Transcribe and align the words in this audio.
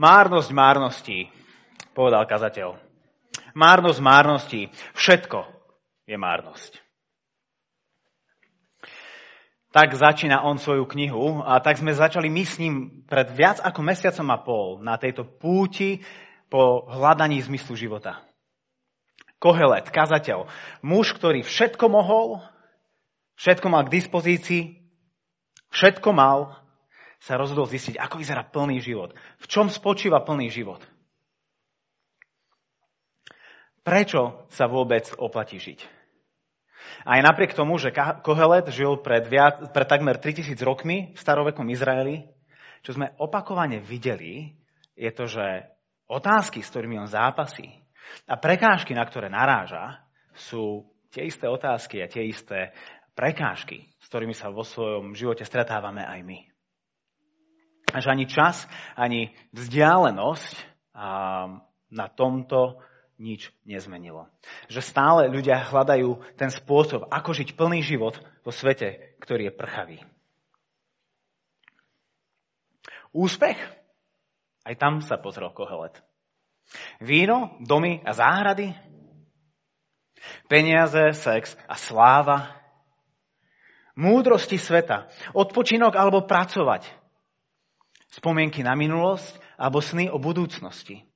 Márnosť 0.00 0.56
márností, 0.56 1.28
povedal 1.92 2.24
kazateľ. 2.24 2.80
Márnosť 3.52 4.00
márností. 4.00 4.72
Všetko 4.96 5.44
je 6.08 6.16
márnosť. 6.16 6.80
Tak 9.70 9.92
začína 9.92 10.40
on 10.40 10.56
svoju 10.56 10.88
knihu 10.88 11.44
a 11.44 11.60
tak 11.60 11.76
sme 11.76 11.92
začali 11.92 12.32
my 12.32 12.42
s 12.48 12.56
ním 12.56 13.04
pred 13.04 13.28
viac 13.36 13.60
ako 13.60 13.84
mesiacom 13.84 14.28
a 14.32 14.38
pol 14.40 14.68
na 14.80 14.96
tejto 14.96 15.22
púti 15.22 16.00
po 16.48 16.88
hľadaní 16.88 17.38
zmyslu 17.44 17.76
života. 17.76 18.24
Kohelet, 19.36 19.92
kazateľ, 19.92 20.48
muž, 20.80 21.12
ktorý 21.12 21.44
všetko 21.44 21.86
mohol, 21.92 22.40
všetko 23.36 23.66
mal 23.68 23.84
k 23.84 23.94
dispozícii, 24.00 24.80
všetko 25.70 26.08
mal, 26.12 26.59
sa 27.20 27.36
rozhodol 27.36 27.68
zistiť, 27.68 28.00
ako 28.00 28.16
vyzerá 28.16 28.42
plný 28.48 28.80
život. 28.80 29.12
V 29.38 29.46
čom 29.46 29.68
spočíva 29.68 30.24
plný 30.24 30.48
život? 30.48 30.80
Prečo 33.84 34.48
sa 34.52 34.64
vôbec 34.68 35.08
oplatí 35.20 35.60
žiť? 35.60 36.00
Aj 37.04 37.20
napriek 37.20 37.52
tomu, 37.52 37.76
že 37.76 37.92
Kohelet 38.24 38.68
žil 38.72 39.00
pred, 39.00 39.24
viac, 39.28 39.72
pred 39.72 39.88
takmer 39.88 40.16
3000 40.16 40.56
rokmi 40.64 41.12
v 41.12 41.18
starovekom 41.20 41.68
Izraeli, 41.68 42.24
čo 42.80 42.96
sme 42.96 43.12
opakovane 43.20 43.80
videli, 43.80 44.56
je 44.96 45.10
to, 45.12 45.28
že 45.28 45.68
otázky, 46.08 46.64
s 46.64 46.72
ktorými 46.72 47.00
on 47.00 47.08
zápasí 47.08 47.68
a 48.26 48.36
prekážky, 48.36 48.96
na 48.96 49.04
ktoré 49.04 49.28
naráža, 49.28 50.02
sú 50.34 50.88
tie 51.12 51.28
isté 51.28 51.46
otázky 51.46 52.00
a 52.00 52.10
tie 52.10 52.26
isté 52.26 52.72
prekážky, 53.12 53.86
s 54.00 54.06
ktorými 54.08 54.32
sa 54.32 54.48
vo 54.48 54.64
svojom 54.64 55.12
živote 55.12 55.44
stretávame 55.44 56.04
aj 56.04 56.20
my. 56.24 56.49
Až 57.90 58.06
ani 58.06 58.26
čas, 58.30 58.66
ani 58.94 59.34
vzdialenosť 59.52 60.54
na 61.90 62.06
tomto 62.12 62.78
nič 63.20 63.52
nezmenilo. 63.68 64.32
Že 64.72 64.80
stále 64.80 65.22
ľudia 65.28 65.60
hľadajú 65.60 66.40
ten 66.40 66.48
spôsob, 66.48 67.10
ako 67.12 67.36
žiť 67.36 67.52
plný 67.52 67.84
život 67.84 68.16
vo 68.40 68.52
svete, 68.54 69.18
ktorý 69.20 69.50
je 69.50 69.56
prchavý. 69.58 69.98
Úspech? 73.12 73.58
Aj 74.64 74.74
tam 74.78 75.02
sa 75.02 75.18
pozrel 75.18 75.50
Kohelet. 75.50 75.98
Víno, 77.02 77.58
domy 77.60 78.00
a 78.06 78.14
záhrady? 78.14 78.70
Peniaze, 80.46 81.12
sex 81.18 81.58
a 81.66 81.74
sláva? 81.74 82.54
Múdrosti 83.98 84.56
sveta, 84.56 85.10
odpočinok 85.34 85.92
alebo 85.98 86.24
pracovať? 86.24 86.99
Spomienky 88.10 88.66
na 88.66 88.74
minulosť 88.74 89.38
alebo 89.54 89.78
sny 89.78 90.10
o 90.10 90.18
budúcnosti? 90.18 91.06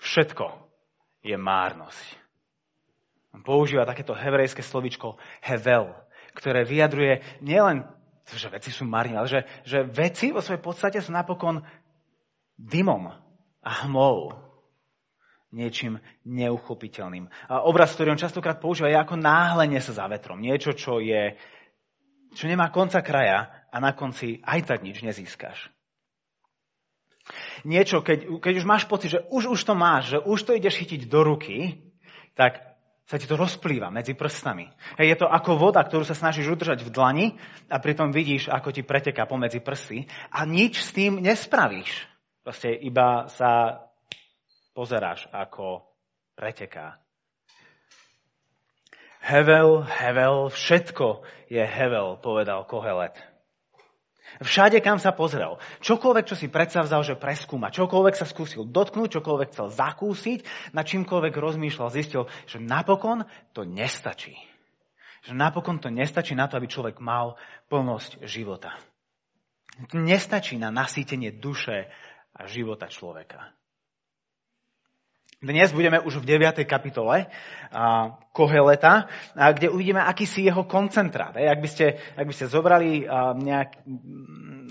Všetko 0.00 0.48
je 1.22 1.36
márnosť. 1.36 2.18
Používa 3.46 3.88
takéto 3.88 4.12
hebrejské 4.12 4.60
slovičko 4.60 5.16
hevel, 5.40 5.94
ktoré 6.36 6.64
vyjadruje 6.68 7.40
nielen, 7.40 7.84
že 8.28 8.48
veci 8.48 8.68
sú 8.72 8.84
márne, 8.84 9.16
ale 9.16 9.28
že, 9.28 9.40
že 9.64 9.84
veci 9.84 10.32
vo 10.32 10.44
svojej 10.44 10.60
podstate 10.60 10.98
sú 11.00 11.12
napokon 11.12 11.60
dymom 12.56 13.08
a 13.62 13.70
hmou. 13.86 14.36
Niečím 15.52 16.00
neuchopiteľným. 16.24 17.28
A 17.52 17.68
obraz, 17.68 17.92
ktorý 17.92 18.16
on 18.16 18.20
častokrát 18.20 18.56
používa, 18.56 18.88
je 18.88 18.96
ako 18.96 19.20
náhlenie 19.20 19.84
sa 19.84 19.92
za 19.92 20.08
vetrom. 20.08 20.40
Niečo, 20.40 20.72
čo 20.72 20.96
je, 20.96 21.36
čo 22.32 22.44
nemá 22.48 22.72
konca 22.72 23.04
kraja 23.04 23.61
a 23.72 23.76
na 23.80 23.96
konci 23.96 24.44
aj 24.44 24.68
tak 24.68 24.84
nič 24.84 25.00
nezískaš 25.00 25.72
niečo, 27.64 28.02
keď, 28.02 28.42
keď 28.42 28.54
už 28.62 28.66
máš 28.66 28.84
pocit, 28.86 29.14
že 29.14 29.20
už, 29.30 29.54
už 29.54 29.60
to 29.62 29.74
máš, 29.74 30.16
že 30.16 30.18
už 30.18 30.38
to 30.42 30.52
ideš 30.58 30.82
chytiť 30.82 31.06
do 31.06 31.20
ruky, 31.22 31.78
tak 32.34 32.58
sa 33.06 33.18
ti 33.18 33.26
to 33.26 33.36
rozplýva 33.36 33.90
medzi 33.90 34.14
prstami. 34.14 34.70
Hej, 34.96 35.06
je 35.14 35.16
to 35.20 35.26
ako 35.28 35.58
voda, 35.58 35.82
ktorú 35.82 36.06
sa 36.06 36.16
snažíš 36.16 36.48
udržať 36.54 36.86
v 36.86 36.94
dlani 36.94 37.26
a 37.68 37.76
pritom 37.82 38.14
vidíš, 38.14 38.48
ako 38.48 38.72
ti 38.72 38.82
preteká 38.86 39.26
pomedzi 39.26 39.60
prsty 39.60 40.06
a 40.32 40.46
nič 40.46 40.80
s 40.80 40.94
tým 40.94 41.20
nespravíš. 41.20 42.08
Proste 42.42 42.72
iba 42.74 43.30
sa 43.30 43.84
pozeráš, 44.72 45.28
ako 45.30 45.84
preteká. 46.34 46.98
Hevel, 49.22 49.86
hevel, 49.86 50.50
všetko 50.50 51.22
je 51.46 51.62
hevel, 51.62 52.18
povedal 52.18 52.66
Kohelet. 52.66 53.31
Všade, 54.40 54.80
kam 54.80 54.96
sa 54.96 55.12
pozrel. 55.12 55.60
Čokoľvek, 55.84 56.24
čo 56.24 56.36
si 56.38 56.48
predsavzal, 56.48 57.04
že 57.04 57.20
preskúma. 57.20 57.74
Čokoľvek 57.74 58.14
sa 58.16 58.24
skúsil 58.24 58.64
dotknúť, 58.64 59.20
čokoľvek 59.20 59.48
chcel 59.52 59.68
zakúsiť, 59.68 60.40
na 60.72 60.82
čímkoľvek 60.82 61.34
rozmýšľal, 61.36 61.92
zistil, 61.92 62.30
že 62.48 62.62
napokon 62.62 63.28
to 63.52 63.68
nestačí. 63.68 64.34
Že 65.22 65.38
napokon 65.38 65.78
to 65.78 65.92
nestačí 65.92 66.34
na 66.34 66.48
to, 66.48 66.58
aby 66.58 66.66
človek 66.66 66.98
mal 66.98 67.38
plnosť 67.68 68.24
života. 68.26 68.74
Nestačí 69.92 70.56
na 70.56 70.72
nasýtenie 70.72 71.36
duše 71.36 71.88
a 72.32 72.48
života 72.48 72.88
človeka. 72.88 73.52
Dnes 75.42 75.74
budeme 75.74 75.98
už 75.98 76.22
v 76.22 76.38
9. 76.38 76.62
kapitole 76.70 77.26
Koheleta, 78.30 79.10
kde 79.34 79.74
uvidíme 79.74 79.98
akýsi 79.98 80.46
jeho 80.46 80.62
koncentrát. 80.70 81.34
Ak 81.34 81.58
by 81.58 81.66
ste, 81.66 81.98
ak 82.14 82.30
by 82.30 82.30
ste 82.30 82.46
zobrali 82.46 83.02
nejak, 83.42 83.70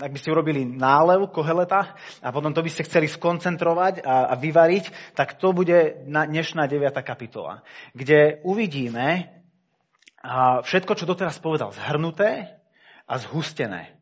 ak 0.00 0.10
by 0.16 0.16
ste 0.16 0.32
urobili 0.32 0.64
nálev 0.64 1.28
Koheleta 1.28 1.92
a 2.24 2.32
potom 2.32 2.56
to 2.56 2.64
by 2.64 2.72
ste 2.72 2.88
chceli 2.88 3.04
skoncentrovať 3.04 4.00
a, 4.00 4.32
a 4.32 4.34
vyvariť, 4.40 5.12
tak 5.12 5.36
to 5.36 5.52
bude 5.52 6.08
dnešná 6.08 6.64
9. 6.64 6.88
kapitola, 7.04 7.60
kde 7.92 8.40
uvidíme 8.40 9.28
všetko, 10.64 10.96
čo 10.96 11.04
doteraz 11.04 11.36
povedal, 11.36 11.76
zhrnuté 11.76 12.48
a 13.04 13.20
zhustené. 13.20 14.01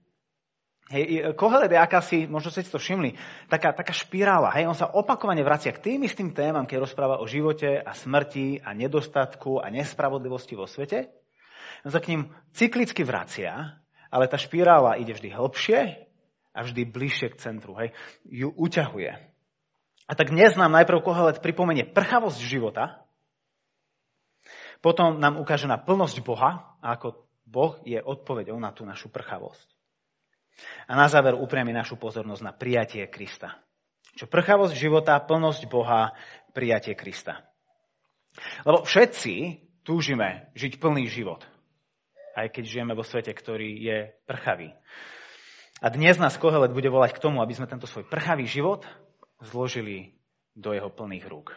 Hej, 0.91 1.39
Kohelet 1.39 1.71
je 1.71 1.79
akási, 1.79 2.19
možno 2.27 2.51
ste 2.51 2.67
si 2.67 2.75
to 2.75 2.83
všimli, 2.83 3.15
taká, 3.47 3.71
taká 3.71 3.95
špirála. 3.95 4.51
Hej, 4.59 4.67
on 4.67 4.75
sa 4.75 4.91
opakovane 4.91 5.39
vracia 5.47 5.71
k 5.71 5.79
tým 5.79 6.03
istým 6.03 6.35
témam, 6.35 6.67
keď 6.67 6.83
rozpráva 6.83 7.23
o 7.23 7.31
živote 7.31 7.79
a 7.79 7.95
smrti 7.95 8.59
a 8.59 8.75
nedostatku 8.75 9.63
a 9.63 9.71
nespravodlivosti 9.71 10.59
vo 10.59 10.67
svete. 10.67 11.07
On 11.87 11.95
sa 11.95 12.03
k 12.03 12.11
ním 12.11 12.35
cyklicky 12.51 13.07
vracia, 13.07 13.79
ale 14.11 14.27
tá 14.27 14.35
špirála 14.35 14.99
ide 14.99 15.15
vždy 15.15 15.31
hlbšie 15.31 15.79
a 16.51 16.67
vždy 16.67 16.83
bližšie 16.91 17.39
k 17.39 17.41
centru. 17.41 17.79
Hej, 17.79 17.95
ju 18.27 18.51
uťahuje. 18.51 19.15
A 20.11 20.13
tak 20.19 20.35
dnes 20.35 20.59
nám 20.59 20.75
najprv 20.75 21.07
Kohelet 21.07 21.39
pripomenie 21.39 21.87
prchavosť 21.87 22.43
života, 22.43 23.07
potom 24.83 25.23
nám 25.23 25.39
ukáže 25.39 25.71
na 25.71 25.79
plnosť 25.79 26.19
Boha 26.27 26.75
a 26.83 26.99
ako 26.99 27.31
Boh 27.47 27.79
je 27.87 28.03
odpovedou 28.03 28.59
na 28.59 28.75
tú 28.75 28.83
našu 28.83 29.07
prchavosť. 29.07 29.80
A 30.87 30.93
na 30.99 31.07
záver 31.07 31.37
upriami 31.39 31.73
našu 31.73 31.97
pozornosť 31.97 32.43
na 32.43 32.53
prijatie 32.53 33.07
Krista. 33.07 33.59
Čo 34.19 34.27
prchavosť 34.27 34.75
života, 34.75 35.17
plnosť 35.23 35.71
Boha, 35.71 36.13
prijatie 36.53 36.99
Krista. 36.99 37.47
Lebo 38.67 38.83
všetci 38.83 39.63
túžime 39.87 40.51
žiť 40.59 40.79
plný 40.83 41.07
život. 41.07 41.47
Aj 42.35 42.47
keď 42.47 42.65
žijeme 42.67 42.95
vo 42.95 43.07
svete, 43.07 43.35
ktorý 43.35 43.71
je 43.81 43.99
prchavý. 44.27 44.71
A 45.81 45.89
dnes 45.89 46.21
nás 46.21 46.37
Kohelet 46.37 46.77
bude 46.77 46.93
volať 46.93 47.17
k 47.17 47.23
tomu, 47.23 47.41
aby 47.41 47.57
sme 47.57 47.71
tento 47.71 47.89
svoj 47.89 48.05
prchavý 48.07 48.45
život 48.45 48.85
zložili 49.41 50.21
do 50.53 50.77
jeho 50.77 50.93
plných 50.93 51.25
rúk. 51.25 51.57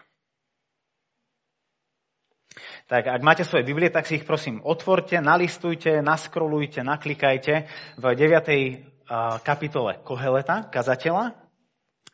Tak 2.88 3.08
ak 3.08 3.22
máte 3.24 3.48
svoje 3.48 3.64
Biblie, 3.64 3.88
tak 3.90 4.06
si 4.06 4.20
ich 4.20 4.28
prosím 4.28 4.60
otvorte, 4.64 5.18
nalistujte, 5.24 6.04
naskrolujte, 6.04 6.84
naklikajte 6.84 7.54
v 7.98 8.04
9 8.04 9.44
kapitole 9.44 10.04
Koheleta, 10.04 10.68
kazateľa, 10.68 11.44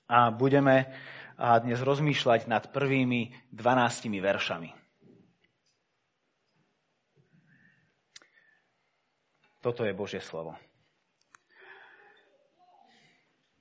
a 0.09 0.33
budeme 0.33 0.89
dnes 1.37 1.77
rozmýšľať 1.85 2.49
nad 2.49 2.73
prvými 2.73 3.53
12 3.53 4.09
veršami. 4.17 4.73
Toto 9.61 9.85
je 9.85 9.93
Božie 9.93 10.17
slovo. 10.17 10.57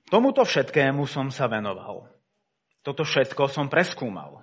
Tomuto 0.09 0.41
všetkému 0.41 1.05
som 1.05 1.29
sa 1.29 1.53
venoval. 1.53 2.09
Toto 2.81 3.05
všetko 3.05 3.53
som 3.53 3.69
preskúmal. 3.69 4.41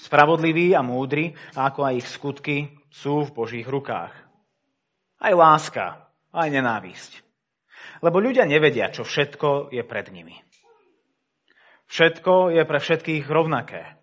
Spravodliví 0.00 0.72
a 0.72 0.80
múdri, 0.80 1.36
ako 1.52 1.84
aj 1.84 1.94
ich 2.00 2.08
skutky, 2.08 2.56
sú 2.88 3.28
v 3.28 3.34
Božích 3.36 3.68
rukách. 3.68 4.12
Aj 5.20 5.32
láska, 5.36 6.08
aj 6.32 6.48
nenávisť. 6.48 7.12
Lebo 8.00 8.16
ľudia 8.16 8.48
nevedia, 8.48 8.88
čo 8.88 9.04
všetko 9.04 9.68
je 9.68 9.82
pred 9.84 10.08
nimi. 10.08 10.40
Všetko 11.90 12.54
je 12.54 12.62
pre 12.64 12.78
všetkých 12.80 13.24
rovnaké. 13.28 13.98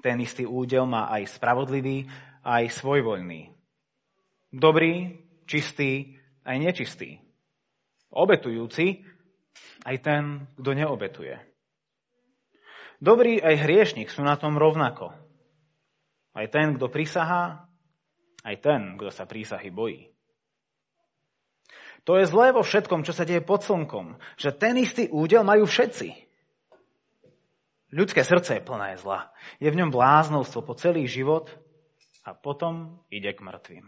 Ten 0.00 0.22
istý 0.22 0.46
údel 0.46 0.86
má 0.86 1.10
aj 1.12 1.36
spravodlivý, 1.36 2.06
aj 2.46 2.70
svojvoľný. 2.78 3.52
Dobrý, 4.54 5.18
čistý, 5.44 6.16
aj 6.46 6.56
nečistý. 6.56 7.20
Obetujúci, 8.08 9.04
aj 9.84 9.96
ten, 10.00 10.48
kto 10.56 10.70
neobetuje. 10.72 11.36
Dobrý 12.98 13.38
aj 13.38 13.62
hriešnik 13.62 14.10
sú 14.10 14.26
na 14.26 14.34
tom 14.34 14.58
rovnako. 14.58 15.14
Aj 16.34 16.46
ten, 16.50 16.74
kto 16.74 16.90
prisahá, 16.90 17.70
aj 18.42 18.56
ten, 18.58 18.98
kto 18.98 19.10
sa 19.14 19.26
prísahy 19.26 19.70
bojí. 19.70 20.10
To 22.06 22.18
je 22.18 22.26
zlé 22.26 22.50
vo 22.50 22.64
všetkom, 22.64 23.04
čo 23.04 23.12
sa 23.14 23.28
deje 23.28 23.44
pod 23.44 23.62
slnkom, 23.62 24.18
že 24.40 24.54
ten 24.54 24.78
istý 24.80 25.06
údel 25.12 25.44
majú 25.44 25.68
všetci. 25.68 26.28
Ľudské 27.88 28.20
srdce 28.20 28.60
je 28.60 28.66
plné 28.66 29.00
zla. 29.00 29.32
Je 29.62 29.68
v 29.68 29.78
ňom 29.78 29.88
bláznovstvo 29.92 30.60
po 30.60 30.76
celý 30.76 31.08
život 31.08 31.48
a 32.24 32.36
potom 32.36 33.00
ide 33.08 33.32
k 33.32 33.40
mŕtvým. 33.40 33.86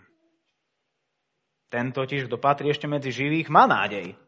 Ten 1.70 1.94
totiž, 1.94 2.26
kto 2.26 2.40
patrí 2.40 2.72
ešte 2.72 2.90
medzi 2.90 3.14
živých, 3.14 3.52
má 3.52 3.68
nádej. 3.68 4.18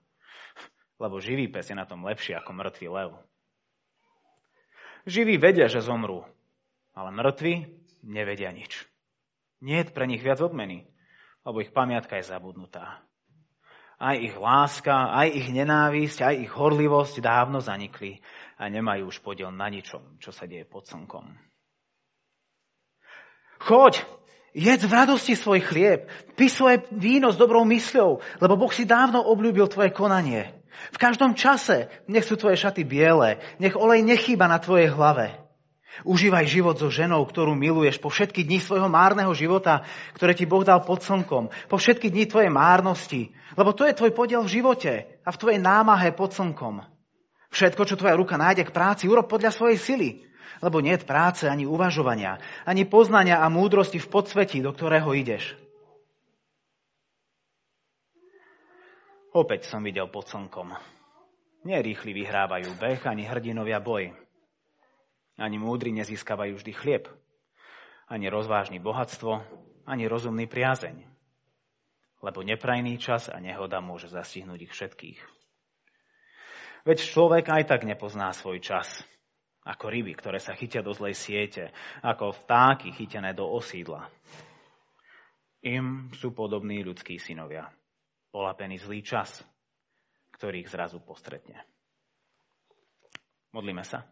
Lebo 1.00 1.18
živý 1.18 1.50
pes 1.50 1.66
je 1.66 1.76
na 1.76 1.88
tom 1.88 2.06
lepší 2.06 2.38
ako 2.38 2.54
mŕtvý 2.54 2.86
lev. 2.92 3.10
Živí 5.02 5.38
vedia, 5.38 5.66
že 5.66 5.82
zomrú, 5.82 6.22
ale 6.94 7.10
mŕtvi 7.10 7.66
nevedia 8.06 8.54
nič. 8.54 8.86
Nie 9.62 9.82
je 9.82 9.94
pre 9.94 10.06
nich 10.06 10.22
viac 10.22 10.42
odmeny, 10.42 10.86
lebo 11.42 11.62
ich 11.62 11.74
pamiatka 11.74 12.18
je 12.18 12.30
zabudnutá 12.30 13.02
aj 14.02 14.16
ich 14.18 14.34
láska, 14.34 15.14
aj 15.14 15.30
ich 15.30 15.48
nenávisť, 15.54 16.18
aj 16.26 16.34
ich 16.42 16.50
horlivosť 16.50 17.22
dávno 17.22 17.62
zanikli 17.62 18.18
a 18.58 18.66
nemajú 18.66 19.06
už 19.06 19.22
podiel 19.22 19.54
na 19.54 19.70
ničom, 19.70 20.18
čo 20.18 20.34
sa 20.34 20.50
deje 20.50 20.66
pod 20.66 20.90
slnkom. 20.90 21.30
Choď, 23.62 24.02
jedz 24.58 24.82
v 24.82 24.96
radosti 24.98 25.38
svoj 25.38 25.62
chlieb, 25.62 26.10
pí 26.34 26.50
svoje 26.50 26.82
víno 26.90 27.30
s 27.30 27.38
dobrou 27.38 27.62
mysľou, 27.62 28.18
lebo 28.42 28.58
Boh 28.58 28.74
si 28.74 28.82
dávno 28.82 29.22
obľúbil 29.22 29.70
tvoje 29.70 29.94
konanie. 29.94 30.50
V 30.90 30.98
každom 30.98 31.38
čase 31.38 31.86
nech 32.10 32.26
sú 32.26 32.34
tvoje 32.34 32.58
šaty 32.58 32.82
biele, 32.82 33.38
nech 33.62 33.78
olej 33.78 34.02
nechýba 34.02 34.50
na 34.50 34.58
tvojej 34.58 34.90
hlave. 34.90 35.38
Užívaj 36.08 36.48
život 36.48 36.80
so 36.80 36.88
ženou, 36.88 37.20
ktorú 37.28 37.52
miluješ 37.52 38.00
po 38.00 38.08
všetky 38.08 38.48
dni 38.48 38.64
svojho 38.64 38.88
márneho 38.88 39.30
života, 39.36 39.84
ktoré 40.16 40.32
ti 40.32 40.48
Boh 40.48 40.64
dal 40.64 40.80
pod 40.80 41.04
slnkom, 41.04 41.52
po 41.68 41.76
všetky 41.76 42.08
dni 42.08 42.24
tvojej 42.24 42.48
márnosti, 42.48 43.36
lebo 43.54 43.76
to 43.76 43.84
je 43.84 43.92
tvoj 43.92 44.16
podiel 44.16 44.40
v 44.40 44.52
živote 44.56 44.92
a 45.20 45.28
v 45.28 45.40
tvojej 45.40 45.60
námahe 45.60 46.16
pod 46.16 46.32
slnkom. 46.32 46.80
Všetko, 47.52 47.84
čo 47.84 48.00
tvoja 48.00 48.16
ruka 48.16 48.40
nájde 48.40 48.64
k 48.64 48.72
práci, 48.72 49.04
urob 49.04 49.28
podľa 49.28 49.52
svojej 49.52 49.76
sily, 49.76 50.08
lebo 50.64 50.80
nie 50.80 50.96
práce 50.96 51.44
ani 51.44 51.68
uvažovania, 51.68 52.40
ani 52.64 52.88
poznania 52.88 53.44
a 53.44 53.52
múdrosti 53.52 54.00
v 54.00 54.08
podsvetí, 54.08 54.64
do 54.64 54.72
ktorého 54.72 55.12
ideš. 55.12 55.52
Opäť 59.32 59.68
som 59.68 59.80
videl 59.80 60.08
pod 60.12 60.28
slnkom. 60.28 60.76
Nerýchli 61.64 62.12
vyhrávajú 62.12 62.76
beh 62.76 63.00
ani 63.08 63.24
hrdinovia 63.24 63.80
boj 63.80 64.12
ani 65.40 65.56
múdri 65.56 65.94
nezískavajú 65.96 66.60
vždy 66.60 66.72
chlieb, 66.76 67.04
ani 68.08 68.28
rozvážny 68.28 68.76
bohatstvo, 68.82 69.40
ani 69.88 70.04
rozumný 70.06 70.44
priazeň. 70.46 71.08
Lebo 72.22 72.44
neprajný 72.44 73.00
čas 73.00 73.32
a 73.32 73.40
nehoda 73.40 73.80
môže 73.82 74.12
zastihnúť 74.12 74.70
ich 74.70 74.72
všetkých. 74.72 75.20
Veď 76.86 76.98
človek 76.98 77.46
aj 77.50 77.62
tak 77.70 77.80
nepozná 77.86 78.30
svoj 78.34 78.62
čas, 78.62 78.86
ako 79.62 79.90
ryby, 79.90 80.18
ktoré 80.18 80.42
sa 80.42 80.54
chytia 80.54 80.82
do 80.82 80.90
zlej 80.94 81.14
siete, 81.14 81.70
ako 82.02 82.34
vtáky 82.46 82.90
chytené 82.94 83.34
do 83.34 83.46
osídla. 83.46 84.10
Im 85.62 86.10
sú 86.18 86.34
podobní 86.34 86.82
ľudskí 86.82 87.22
synovia, 87.22 87.70
polapený 88.32 88.80
zlý 88.80 89.04
čas, 89.04 89.44
ktorý 90.34 90.64
ich 90.64 90.72
zrazu 90.72 90.98
postretne. 90.98 91.60
Modlíme 93.52 93.84
sa. 93.84 94.08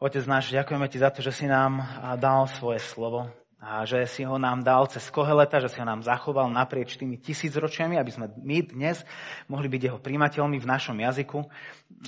Otec 0.00 0.24
náš, 0.26 0.50
ďakujeme 0.50 0.88
Ti 0.88 0.98
za 0.98 1.12
to, 1.12 1.20
že 1.22 1.30
si 1.30 1.46
nám 1.46 1.78
dal 2.18 2.48
svoje 2.48 2.80
slovo 2.82 3.28
a 3.64 3.84
že 3.88 4.04
si 4.04 4.24
ho 4.24 4.36
nám 4.36 4.60
dal 4.60 4.84
cez 4.88 5.08
Koheleta, 5.08 5.60
že 5.60 5.72
si 5.72 5.80
ho 5.80 5.86
nám 5.88 6.04
zachoval 6.04 6.52
naprieč 6.52 7.00
tými 7.00 7.16
tisícročiami, 7.16 7.96
aby 7.96 8.10
sme 8.12 8.26
my 8.36 8.58
dnes 8.68 9.00
mohli 9.48 9.68
byť 9.72 9.80
jeho 9.88 9.98
príjmateľmi 10.00 10.60
v 10.60 10.68
našom 10.68 11.00
jazyku. 11.00 11.48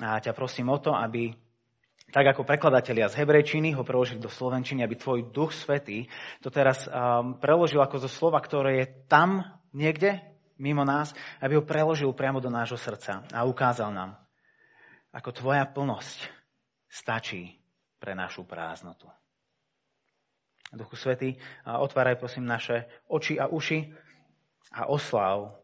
A 0.05 0.21
ťa 0.21 0.37
prosím 0.37 0.69
o 0.69 0.77
to, 0.77 0.93
aby 0.93 1.33
tak 2.13 2.29
ako 2.33 2.47
prekladatelia 2.47 3.11
z 3.11 3.19
hebrejčiny 3.25 3.75
ho 3.75 3.83
preložili 3.83 4.23
do 4.23 4.31
slovenčiny, 4.31 4.85
aby 4.85 4.95
tvoj 4.95 5.33
duch 5.33 5.57
svetý 5.57 6.07
to 6.39 6.53
teraz 6.55 6.87
um, 6.87 7.41
preložil 7.41 7.83
ako 7.83 8.05
zo 8.05 8.11
slova, 8.11 8.39
ktoré 8.39 8.85
je 8.85 8.87
tam 9.11 9.43
niekde 9.77 10.25
mimo 10.57 10.89
nás, 10.89 11.13
aby 11.45 11.61
ho 11.61 11.69
preložil 11.69 12.09
priamo 12.17 12.41
do 12.41 12.49
nášho 12.49 12.81
srdca 12.81 13.29
a 13.29 13.45
ukázal 13.45 13.93
nám, 13.93 14.17
ako 15.13 15.31
tvoja 15.37 15.69
plnosť 15.69 16.33
stačí 16.89 17.61
pre 18.01 18.17
našu 18.17 18.49
prázdnotu. 18.49 19.05
Duchu 20.73 20.97
Svety, 20.99 21.37
otváraj 21.63 22.19
prosím 22.19 22.49
naše 22.49 22.89
oči 23.07 23.39
a 23.39 23.47
uši 23.47 23.87
a 24.75 24.91
oslav 24.91 25.55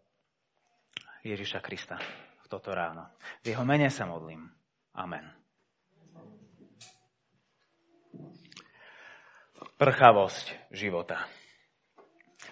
Ježiša 1.26 1.58
Krista 1.58 1.98
v 2.42 2.46
toto 2.46 2.70
ráno. 2.70 3.10
V 3.42 3.50
jeho 3.50 3.66
mene 3.66 3.90
sa 3.90 4.06
modlím. 4.06 4.46
Amen. 4.94 5.26
Prchavosť 9.80 10.70
života. 10.70 11.26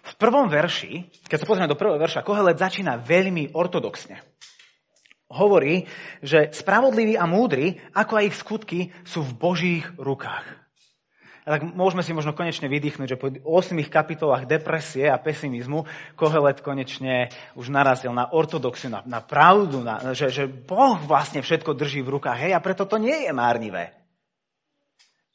V 0.00 0.14
prvom 0.17 0.49
verši, 0.49 1.08
keď 1.29 1.38
sa 1.41 1.49
pozrieme 1.49 1.70
do 1.70 1.76
prvého 1.76 2.00
verša, 2.00 2.25
Kohelet 2.25 2.56
začína 2.56 3.00
veľmi 3.00 3.52
ortodoxne 3.52 4.20
hovorí, 5.31 5.87
že 6.20 6.50
spravodliví 6.50 7.14
a 7.14 7.25
múdri, 7.25 7.79
ako 7.94 8.12
aj 8.19 8.26
ich 8.26 8.37
skutky, 8.37 8.81
sú 9.06 9.23
v 9.23 9.38
Božích 9.38 9.87
rukách. 9.94 10.43
A 11.49 11.56
tak 11.56 11.73
môžeme 11.73 12.05
si 12.05 12.12
možno 12.12 12.37
konečne 12.37 12.69
vydýchnuť, 12.69 13.08
že 13.08 13.17
po 13.17 13.32
8 13.32 13.73
kapitolách 13.88 14.44
depresie 14.44 15.08
a 15.08 15.17
pesimizmu 15.17 15.88
Kohelet 16.12 16.61
konečne 16.61 17.32
už 17.56 17.73
narazil 17.73 18.12
na 18.12 18.29
ortodoxiu, 18.29 18.93
na, 18.93 19.00
na 19.08 19.25
pravdu, 19.25 19.81
na, 19.81 20.12
že, 20.12 20.29
že 20.29 20.44
Boh 20.44 21.00
vlastne 21.00 21.41
všetko 21.41 21.73
drží 21.73 22.05
v 22.05 22.20
rukách. 22.20 22.44
Hej, 22.44 22.53
a 22.53 22.61
preto 22.61 22.85
to 22.85 23.00
nie 23.00 23.25
je 23.25 23.32
márnivé. 23.32 23.96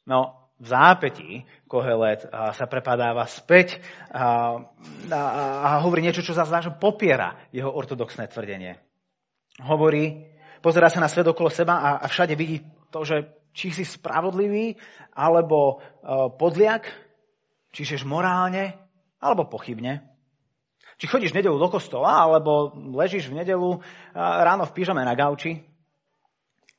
No, 0.06 0.45
v 0.56 0.66
zápätí 0.66 1.30
Kohelet 1.68 2.24
sa 2.30 2.64
prepadáva 2.64 3.28
späť 3.28 3.76
a, 4.08 5.80
hovorí 5.84 6.00
niečo, 6.00 6.24
čo 6.24 6.32
zase 6.32 6.72
popiera 6.80 7.36
jeho 7.52 7.68
ortodoxné 7.68 8.28
tvrdenie 8.32 8.86
hovorí, 9.64 10.28
pozerá 10.60 10.92
sa 10.92 11.00
na 11.00 11.08
svet 11.08 11.24
okolo 11.24 11.48
seba 11.48 11.96
a, 11.96 12.04
všade 12.04 12.36
vidí 12.36 12.60
to, 12.92 13.06
že 13.06 13.16
či 13.56 13.72
si 13.72 13.88
spravodlivý, 13.88 14.76
alebo 15.16 15.80
uh, 15.80 16.28
podliak, 16.28 16.84
či 17.72 17.88
si 17.88 17.96
morálne, 18.04 18.76
alebo 19.16 19.48
pochybne. 19.48 20.04
Či 21.00 21.08
chodíš 21.08 21.32
v 21.32 21.40
nedelu 21.40 21.56
do 21.56 21.68
kostola, 21.72 22.20
alebo 22.20 22.76
ležíš 22.92 23.32
v 23.32 23.40
nedelu 23.40 23.80
uh, 23.80 23.80
ráno 24.44 24.68
v 24.68 24.74
pyžame 24.76 25.00
na 25.00 25.16
gauči. 25.16 25.64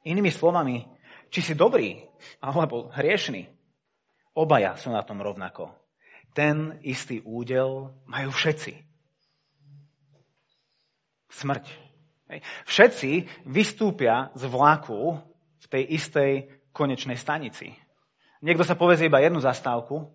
Inými 0.06 0.30
slovami, 0.30 0.86
či 1.34 1.42
si 1.42 1.58
dobrý, 1.58 1.98
alebo 2.46 2.94
hriešný. 2.94 3.57
Obaja 4.38 4.78
sú 4.78 4.94
na 4.94 5.02
tom 5.02 5.18
rovnako. 5.18 5.74
Ten 6.38 6.78
istý 6.86 7.26
údel 7.26 7.90
majú 8.06 8.30
všetci. 8.30 8.78
Smrť. 11.34 11.66
Všetci 12.70 13.26
vystúpia 13.50 14.30
z 14.38 14.46
vlaku 14.46 15.18
v 15.58 15.66
tej 15.66 15.84
istej 15.90 16.32
konečnej 16.70 17.18
stanici. 17.18 17.74
Niekto 18.46 18.62
sa 18.62 18.78
povezie 18.78 19.10
iba 19.10 19.18
jednu 19.18 19.42
zastávku, 19.42 20.14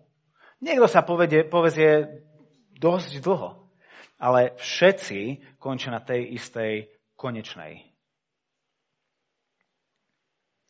niekto 0.63 0.87
sa 0.87 1.03
povedie, 1.03 1.43
povezie 1.43 2.23
dosť 2.79 3.19
dlho. 3.19 3.67
Ale 4.15 4.55
všetci 4.55 5.59
končia 5.59 5.91
na 5.91 5.99
tej 5.99 6.39
istej 6.39 6.87
konečnej. 7.19 7.92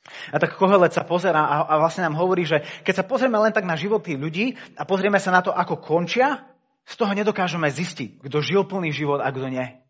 A 0.03 0.35
tak 0.35 0.59
Kohelet 0.59 0.91
sa 0.91 1.07
pozera 1.07 1.47
a, 1.47 1.63
a 1.63 1.73
vlastne 1.79 2.03
nám 2.03 2.19
hovorí, 2.19 2.43
že 2.43 2.59
keď 2.83 3.03
sa 3.03 3.07
pozrieme 3.07 3.39
len 3.39 3.55
tak 3.55 3.63
na 3.63 3.79
životy 3.79 4.19
ľudí 4.19 4.59
a 4.75 4.83
pozrieme 4.83 5.15
sa 5.15 5.31
na 5.31 5.39
to, 5.39 5.55
ako 5.55 5.79
končia, 5.79 6.43
z 6.83 6.93
toho 6.99 7.15
nedokážeme 7.15 7.71
zistiť, 7.71 8.19
kto 8.27 8.37
žil 8.43 8.67
plný 8.67 8.91
život 8.91 9.23
a 9.23 9.31
kto 9.31 9.47
nie. 9.47 9.83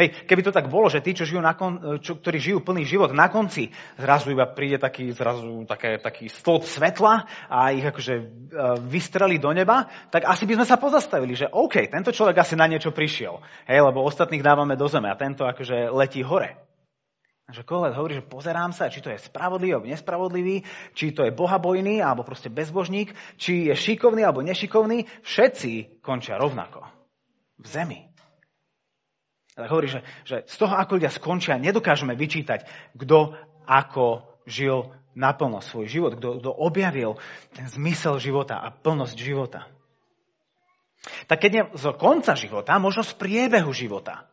Hej, 0.00 0.26
keby 0.26 0.42
to 0.42 0.54
tak 0.54 0.72
bolo, 0.72 0.88
že 0.88 1.04
tí, 1.04 1.12
čo 1.12 1.28
žijú 1.28 1.44
na 1.44 1.54
kon, 1.54 2.00
čo, 2.00 2.16
ktorí 2.16 2.40
žijú 2.40 2.64
plný 2.64 2.88
život, 2.88 3.12
na 3.12 3.28
konci 3.28 3.68
zrazu 4.00 4.32
iba 4.32 4.48
príde 4.48 4.80
taký, 4.80 5.12
zrazu 5.12 5.68
také, 5.68 6.00
taký 6.00 6.32
stĺp 6.32 6.64
svetla 6.64 7.28
a 7.52 7.70
ich 7.70 7.84
akože 7.84 8.14
uh, 8.16 8.24
vystreli 8.80 9.36
do 9.36 9.52
neba, 9.52 9.86
tak 10.08 10.24
asi 10.24 10.48
by 10.48 10.58
sme 10.58 10.66
sa 10.66 10.80
pozastavili, 10.80 11.36
že 11.36 11.52
OK, 11.52 11.92
tento 11.92 12.10
človek 12.10 12.42
asi 12.42 12.56
na 12.56 12.66
niečo 12.66 12.90
prišiel. 12.96 13.38
Hej, 13.68 13.84
lebo 13.84 14.02
ostatných 14.02 14.42
dávame 14.42 14.74
do 14.74 14.88
zeme 14.88 15.12
a 15.12 15.20
tento 15.20 15.44
akože 15.44 15.92
letí 15.92 16.24
hore. 16.24 16.73
Že 17.44 17.68
Kohelet 17.68 17.92
hovorí, 17.92 18.16
že 18.16 18.24
pozerám 18.24 18.72
sa, 18.72 18.88
či 18.88 19.04
to 19.04 19.12
je 19.12 19.20
spravodlivý 19.20 19.76
alebo 19.76 19.92
nespravodlivý, 19.92 20.64
či 20.96 21.12
to 21.12 21.28
je 21.28 21.36
bohabojný 21.36 22.00
alebo 22.00 22.24
proste 22.24 22.48
bezbožník, 22.48 23.12
či 23.36 23.68
je 23.68 23.74
šikovný 23.76 24.24
alebo 24.24 24.40
nešikovný, 24.40 25.04
všetci 25.20 26.00
končia 26.00 26.40
rovnako. 26.40 26.88
V 27.60 27.66
zemi. 27.68 28.00
Tak 29.54 29.70
hovorí, 29.70 29.86
že, 29.86 30.00
že 30.24 30.48
z 30.48 30.56
toho, 30.56 30.72
ako 30.72 30.98
ľudia 30.98 31.12
skončia, 31.12 31.60
nedokážeme 31.60 32.16
vyčítať, 32.16 32.66
kto 32.96 33.36
ako 33.68 34.24
žil 34.48 34.90
naplno 35.14 35.62
svoj 35.62 35.86
život, 35.86 36.18
kto, 36.18 36.42
kto 36.42 36.50
objavil 36.50 37.20
ten 37.54 37.70
zmysel 37.70 38.18
života 38.18 38.58
a 38.58 38.74
plnosť 38.74 39.16
života. 39.20 39.70
Tak 41.28 41.38
keď 41.38 41.50
nie 41.52 41.64
z 41.76 41.84
konca 42.00 42.34
života, 42.34 42.80
možno 42.80 43.04
z 43.04 43.14
priebehu 43.14 43.70
života. 43.70 44.26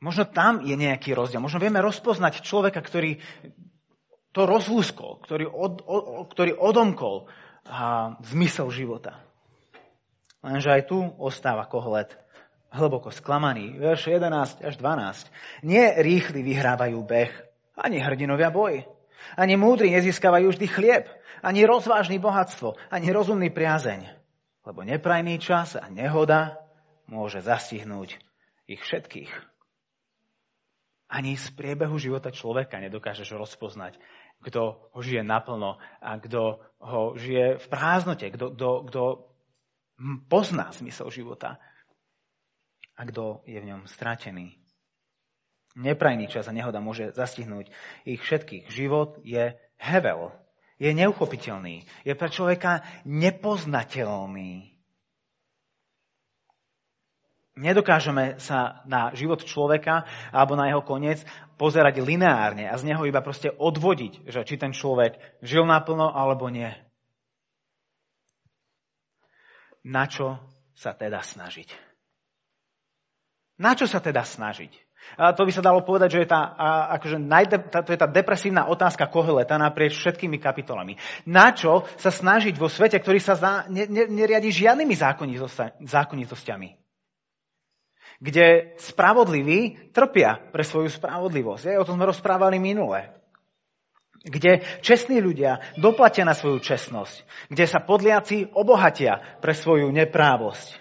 Možno 0.00 0.24
tam 0.24 0.64
je 0.64 0.72
nejaký 0.72 1.12
rozdiel. 1.12 1.44
Možno 1.44 1.60
vieme 1.60 1.84
rozpoznať 1.84 2.40
človeka, 2.40 2.80
ktorý 2.80 3.20
to 4.32 4.48
rozlúskol, 4.48 5.20
ktorý, 5.20 5.44
od, 5.44 5.84
o, 5.84 6.24
ktorý 6.24 6.56
odomkol 6.56 7.28
a, 7.68 8.16
zmysel 8.24 8.72
života. 8.72 9.20
Lenže 10.40 10.72
aj 10.72 10.82
tu 10.88 11.04
ostáva 11.20 11.68
koholet 11.68 12.16
hlboko 12.72 13.12
sklamaný. 13.12 13.76
Verš 13.76 14.08
11 14.08 14.64
až 14.64 14.74
12. 14.80 15.68
Nie 15.68 16.00
rýchli 16.00 16.40
vyhrávajú 16.40 16.96
beh, 17.04 17.32
ani 17.76 18.00
hrdinovia 18.00 18.48
boj. 18.48 18.86
Ani 19.36 19.60
múdri 19.60 19.92
nezískavajú 19.92 20.48
vždy 20.48 20.66
chlieb, 20.70 21.04
ani 21.44 21.68
rozvážny 21.68 22.16
bohatstvo, 22.16 22.72
ani 22.88 23.12
rozumný 23.12 23.52
priazeň. 23.52 24.08
Lebo 24.64 24.80
neprajný 24.80 25.36
čas 25.36 25.76
a 25.76 25.92
nehoda 25.92 26.56
môže 27.04 27.44
zastihnúť 27.44 28.16
ich 28.64 28.80
všetkých. 28.80 29.59
Ani 31.10 31.34
z 31.34 31.50
priebehu 31.58 31.98
života 31.98 32.30
človeka 32.30 32.78
nedokážeš 32.78 33.34
rozpoznať, 33.34 33.98
kto 34.46 34.88
ho 34.94 35.00
žije 35.02 35.26
naplno 35.26 35.82
a 35.98 36.10
kto 36.22 36.62
ho 36.78 37.18
žije 37.18 37.58
v 37.58 37.66
prázdnote, 37.66 38.30
kto, 38.30 38.54
kto, 38.54 38.68
kto 38.86 39.02
pozná 40.30 40.70
zmysel 40.70 41.10
života 41.10 41.58
a 42.94 43.02
kto 43.04 43.42
je 43.44 43.58
v 43.58 43.68
ňom 43.74 43.90
stratený. 43.90 44.56
Neprajný 45.74 46.26
čas 46.26 46.50
a 46.50 46.56
nehoda 46.56 46.82
môže 46.82 47.14
zastihnúť 47.14 47.70
ich 48.02 48.22
všetkých. 48.22 48.70
Život 48.70 49.22
je 49.22 49.54
hevel, 49.78 50.34
je 50.82 50.90
neuchopiteľný, 50.94 51.86
je 52.02 52.12
pre 52.16 52.28
človeka 52.32 52.82
nepoznateľný. 53.06 54.69
Nedokážeme 57.60 58.40
sa 58.40 58.80
na 58.88 59.12
život 59.12 59.44
človeka 59.44 60.08
alebo 60.32 60.56
na 60.56 60.72
jeho 60.72 60.80
koniec 60.80 61.20
pozerať 61.60 62.00
lineárne 62.00 62.64
a 62.64 62.74
z 62.80 62.88
neho 62.88 63.04
iba 63.04 63.20
proste 63.20 63.52
odvodiť, 63.52 64.24
že 64.32 64.40
či 64.48 64.56
ten 64.56 64.72
človek 64.72 65.20
žil 65.44 65.68
naplno 65.68 66.08
alebo 66.08 66.48
nie. 66.48 66.72
Na 69.84 70.08
čo 70.08 70.40
sa 70.72 70.96
teda 70.96 71.20
snažiť? 71.20 71.68
Na 73.60 73.76
čo 73.76 73.84
sa 73.84 74.00
teda 74.00 74.24
snažiť? 74.24 74.72
A 75.20 75.36
to 75.36 75.44
by 75.44 75.52
sa 75.52 75.64
dalo 75.64 75.84
povedať, 75.84 76.16
že 76.16 76.20
je 76.24 76.32
tá, 76.32 76.56
akože 76.96 77.20
najde, 77.20 77.56
tá, 77.68 77.84
to 77.84 77.92
je 77.92 78.00
tá 78.00 78.08
depresívna 78.08 78.68
otázka 78.72 79.08
Koheleta 79.08 79.60
naprieč 79.60 80.00
všetkými 80.00 80.40
kapitolami. 80.40 80.96
Na 81.28 81.52
čo 81.52 81.84
sa 82.00 82.08
snažiť 82.08 82.56
vo 82.56 82.72
svete, 82.72 82.96
ktorý 83.00 83.20
sa 83.20 83.36
zá, 83.36 83.68
ne, 83.68 83.84
ne, 83.84 84.08
neriadi 84.08 84.48
žiadnymi 84.48 84.96
zákonitosťami? 85.84 86.79
Kde 88.20 88.76
spravodliví 88.76 89.92
trpia 89.96 90.36
pre 90.52 90.60
svoju 90.64 90.92
spravodlivosť. 90.92 91.80
O 91.80 91.86
tom 91.88 91.96
sme 91.96 92.08
rozprávali 92.08 92.60
minule. 92.60 93.16
Kde 94.20 94.60
čestní 94.84 95.24
ľudia 95.24 95.64
doplatia 95.80 96.28
na 96.28 96.36
svoju 96.36 96.60
čestnosť. 96.60 97.48
Kde 97.48 97.64
sa 97.64 97.80
podliaci 97.80 98.52
obohatia 98.52 99.40
pre 99.40 99.56
svoju 99.56 99.88
neprávosť. 99.88 100.79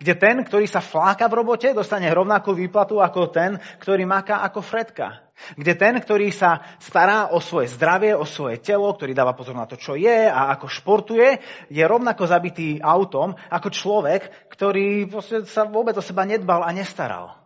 Kde 0.00 0.16
ten, 0.16 0.40
ktorý 0.40 0.64
sa 0.64 0.80
fláka 0.80 1.28
v 1.28 1.44
robote, 1.44 1.76
dostane 1.76 2.08
rovnakú 2.08 2.56
výplatu 2.56 3.04
ako 3.04 3.28
ten, 3.28 3.60
ktorý 3.84 4.08
maká 4.08 4.40
ako 4.48 4.64
Fredka. 4.64 5.28
Kde 5.60 5.76
ten, 5.76 6.00
ktorý 6.00 6.32
sa 6.32 6.64
stará 6.80 7.36
o 7.36 7.40
svoje 7.40 7.68
zdravie, 7.76 8.16
o 8.16 8.24
svoje 8.24 8.64
telo, 8.64 8.88
ktorý 8.96 9.12
dáva 9.12 9.36
pozor 9.36 9.60
na 9.60 9.68
to, 9.68 9.76
čo 9.76 10.00
je 10.00 10.24
a 10.24 10.56
ako 10.56 10.72
športuje, 10.72 11.36
je 11.68 11.84
rovnako 11.84 12.24
zabitý 12.24 12.80
autom 12.80 13.36
ako 13.52 13.68
človek, 13.68 14.48
ktorý 14.48 15.04
sa 15.44 15.68
vôbec 15.68 15.92
o 15.92 16.04
seba 16.04 16.24
nedbal 16.24 16.64
a 16.64 16.72
nestaral. 16.72 17.36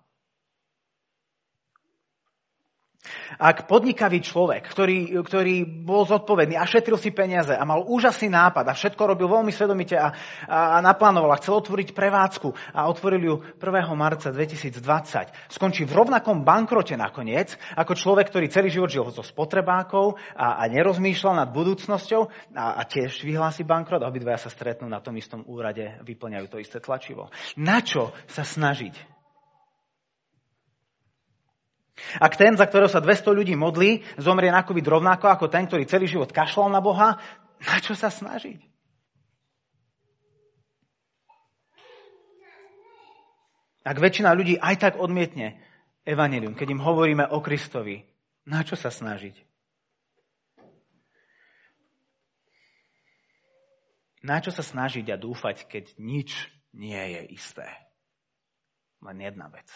Ak 3.37 3.68
podnikavý 3.68 4.25
človek, 4.25 4.64
ktorý, 4.64 5.20
ktorý 5.20 5.66
bol 5.66 6.08
zodpovedný 6.08 6.56
a 6.56 6.64
šetril 6.64 6.96
si 6.96 7.12
peniaze 7.12 7.52
a 7.52 7.64
mal 7.66 7.84
úžasný 7.84 8.32
nápad 8.32 8.64
a 8.64 8.76
všetko 8.76 9.02
robil 9.12 9.28
veľmi 9.28 9.52
svedomite 9.52 9.99
a, 9.99 10.14
a, 10.49 10.76
a 10.76 10.84
naplánoval 10.84 11.34
a 11.34 11.40
chcel 11.40 11.61
otvoriť 11.61 11.92
prevádzku 11.92 12.49
a 12.73 12.88
otvoril 12.88 13.23
ju 13.23 13.34
1. 13.61 13.92
marca 13.92 14.32
2020, 14.32 14.80
skončí 15.52 15.84
v 15.84 15.92
rovnakom 15.92 16.42
bankrote 16.46 16.96
nakoniec, 16.96 17.56
ako 17.76 17.92
človek, 17.92 18.32
ktorý 18.32 18.46
celý 18.49 18.68
život 18.73 18.90
žil 18.90 19.04
so 19.12 19.23
spotrebákov 19.23 20.16
a, 20.32 20.62
a 20.62 20.70
nerozmýšľal 20.73 21.44
nad 21.44 21.49
budúcnosťou 21.52 22.54
a, 22.56 22.80
a 22.80 22.82
tiež 22.88 23.20
vyhlási 23.20 23.68
bankrot 23.68 24.00
a 24.00 24.11
obidvaja 24.11 24.49
sa 24.49 24.50
stretnú 24.50 24.88
na 24.88 25.04
tom 25.04 25.14
istom 25.20 25.44
úrade, 25.44 26.00
vyplňajú 26.02 26.46
to 26.49 26.56
isté 26.62 26.80
tlačivo. 26.80 27.28
Na 27.61 27.84
čo 27.84 28.16
sa 28.26 28.42
snažiť? 28.42 29.13
Ak 32.18 32.34
ten, 32.34 32.58
za 32.58 32.66
ktorého 32.66 32.90
sa 32.90 32.98
200 32.98 33.30
ľudí 33.30 33.54
modlí, 33.54 34.02
zomrie 34.18 34.50
na 34.50 34.66
COVID 34.66 34.86
rovnako 34.86 35.30
ako 35.30 35.46
ten, 35.46 35.70
ktorý 35.70 35.86
celý 35.86 36.10
život 36.10 36.34
kašľal 36.34 36.74
na 36.74 36.82
Boha, 36.82 37.22
na 37.62 37.76
čo 37.78 37.94
sa 37.94 38.10
snažiť? 38.10 38.58
Ak 43.84 44.00
väčšina 44.00 44.32
ľudí 44.32 44.56
aj 44.56 44.76
tak 44.80 44.94
odmietne 44.96 45.60
evanelium, 46.08 46.56
keď 46.56 46.72
im 46.72 46.80
hovoríme 46.80 47.28
o 47.30 47.38
Kristovi, 47.44 48.00
na 48.48 48.64
čo 48.64 48.74
sa 48.80 48.88
snažiť? 48.88 49.36
Na 54.24 54.40
čo 54.40 54.48
sa 54.48 54.64
snažiť 54.64 55.04
a 55.12 55.20
dúfať, 55.20 55.68
keď 55.68 55.84
nič 56.00 56.32
nie 56.72 56.96
je 56.96 57.36
isté? 57.36 57.68
Len 59.04 59.20
jedna 59.20 59.52
vec. 59.52 59.68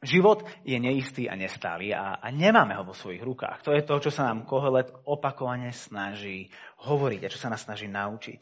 Život 0.00 0.48
je 0.64 0.80
neistý 0.80 1.28
a 1.28 1.36
nestály 1.36 1.92
a, 1.92 2.16
a 2.16 2.32
nemáme 2.32 2.72
ho 2.72 2.88
vo 2.88 2.96
svojich 2.96 3.20
rukách. 3.20 3.60
To 3.68 3.76
je 3.76 3.84
to, 3.84 4.08
čo 4.08 4.10
sa 4.10 4.32
nám 4.32 4.48
Kohelet 4.48 4.88
opakovane 5.04 5.76
snaží 5.76 6.48
hovoriť 6.88 7.20
a 7.20 7.32
čo 7.32 7.36
sa 7.36 7.52
nás 7.52 7.60
snaží 7.60 7.84
naučiť. 7.84 8.40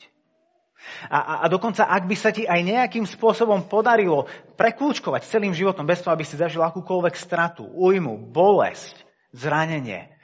A, 1.11 1.19
a, 1.19 1.35
a 1.43 1.47
dokonca, 1.50 1.91
ak 1.91 2.07
by 2.07 2.15
sa 2.15 2.31
ti 2.31 2.47
aj 2.47 2.62
nejakým 2.62 3.03
spôsobom 3.03 3.67
podarilo 3.67 4.31
prekľúčkovať 4.55 5.27
celým 5.27 5.50
životom 5.50 5.83
bez 5.83 5.99
toho, 5.99 6.15
aby 6.15 6.23
si 6.23 6.38
zažil 6.38 6.62
akúkoľvek 6.62 7.19
stratu, 7.19 7.67
újmu, 7.67 8.31
bolesť, 8.31 8.95
zranenie, 9.35 10.15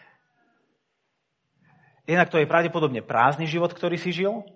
jednak 2.06 2.30
to 2.30 2.38
je 2.38 2.46
pravdepodobne 2.46 3.02
prázdny 3.02 3.50
život, 3.50 3.74
ktorý 3.74 3.98
si 3.98 4.14
žil, 4.14 4.46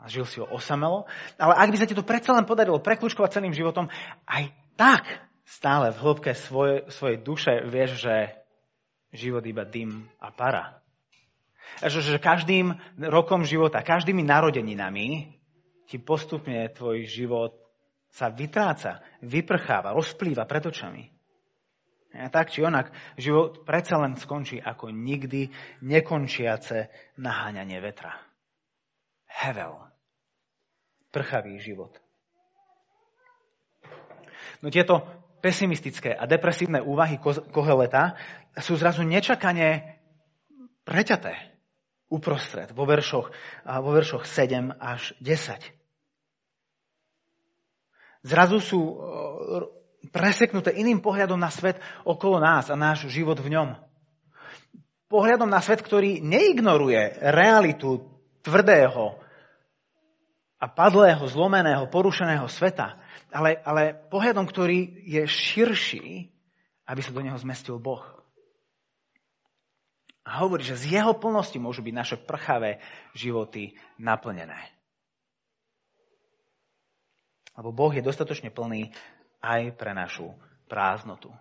a 0.00 0.06
žil 0.06 0.24
si 0.24 0.38
ho 0.38 0.46
osamelo, 0.48 1.04
ale 1.34 1.54
ak 1.58 1.70
by 1.74 1.76
sa 1.76 1.88
ti 1.90 1.98
to 1.98 2.06
predsa 2.06 2.30
len 2.32 2.46
podarilo 2.46 2.78
prekľúčkovať 2.78 3.36
celým 3.36 3.52
životom, 3.52 3.90
aj 4.24 4.59
tak 4.76 5.06
stále 5.46 5.90
v 5.90 6.00
hĺbke 6.00 6.32
svoje, 6.34 6.86
svojej 6.94 7.18
duše 7.22 7.52
vieš, 7.66 8.06
že 8.06 8.38
život 9.10 9.42
iba 9.46 9.66
dym 9.66 10.06
a 10.22 10.30
para. 10.30 10.78
A 11.82 11.86
že, 11.86 12.02
že 12.02 12.18
každým 12.18 12.74
rokom 13.10 13.46
života, 13.46 13.82
každými 13.82 14.26
narodeninami 14.26 15.38
ti 15.86 15.98
postupne 15.98 16.70
tvoj 16.70 17.06
život 17.06 17.54
sa 18.10 18.30
vytráca, 18.30 19.02
vyprcháva, 19.22 19.94
rozplýva 19.94 20.46
pred 20.46 20.66
očami. 20.66 21.04
A 22.10 22.26
tak 22.26 22.50
či 22.50 22.66
onak, 22.66 22.90
život 23.14 23.62
predsa 23.62 24.02
len 24.02 24.18
skončí 24.18 24.58
ako 24.58 24.90
nikdy 24.90 25.46
nekončiace 25.86 26.90
naháňanie 27.22 27.78
vetra. 27.78 28.18
Hevel. 29.30 29.78
Prchavý 31.14 31.62
život. 31.62 31.94
No 34.60 34.68
tieto 34.68 35.04
pesimistické 35.40 36.12
a 36.12 36.28
depresívne 36.28 36.84
úvahy 36.84 37.16
Koheleta 37.50 38.16
sú 38.60 38.76
zrazu 38.76 39.02
nečakane 39.08 40.00
preťaté 40.84 41.32
uprostred 42.12 42.74
vo 42.76 42.84
veršoch, 42.84 43.32
vo 43.64 43.90
veršoch 43.94 44.28
7 44.28 44.76
až 44.76 45.16
10. 45.24 45.62
Zrazu 48.20 48.60
sú 48.60 48.80
preseknuté 50.12 50.76
iným 50.76 51.00
pohľadom 51.00 51.40
na 51.40 51.48
svet 51.48 51.80
okolo 52.04 52.36
nás 52.36 52.68
a 52.68 52.76
náš 52.76 53.08
život 53.08 53.40
v 53.40 53.56
ňom. 53.56 53.80
Pohľadom 55.08 55.48
na 55.48 55.64
svet, 55.64 55.80
ktorý 55.80 56.20
neignoruje 56.20 57.16
realitu 57.32 58.04
tvrdého 58.44 59.16
a 60.60 60.66
padlého, 60.68 61.24
zlomeného, 61.24 61.88
porušeného 61.88 62.44
sveta, 62.44 62.99
ale, 63.30 63.62
ale 63.62 63.94
pohľadom, 64.10 64.46
ktorý 64.46 65.06
je 65.06 65.22
širší, 65.26 66.30
aby 66.90 67.00
sa 67.00 67.14
do 67.14 67.22
neho 67.22 67.38
zmestil 67.38 67.78
Boh. 67.78 68.02
A 70.26 70.46
hovorí, 70.46 70.62
že 70.62 70.78
z 70.78 71.00
jeho 71.00 71.14
plnosti 71.16 71.58
môžu 71.58 71.82
byť 71.82 71.94
naše 71.94 72.16
prchavé 72.18 72.78
životy 73.14 73.74
naplnené. 73.98 74.70
Lebo 77.58 77.74
Boh 77.74 77.90
je 77.90 78.04
dostatočne 78.04 78.54
plný 78.54 78.94
aj 79.42 79.74
pre 79.74 79.90
našu 79.90 80.30
prázdnotu. 80.70 81.34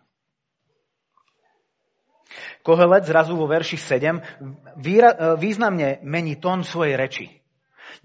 Kohelet 2.61 3.09
zrazu 3.09 3.33
vo 3.33 3.49
verši 3.49 3.77
7 3.77 4.81
významne 5.41 6.01
mení 6.05 6.37
tón 6.37 6.61
svojej 6.61 6.93
reči. 6.93 7.25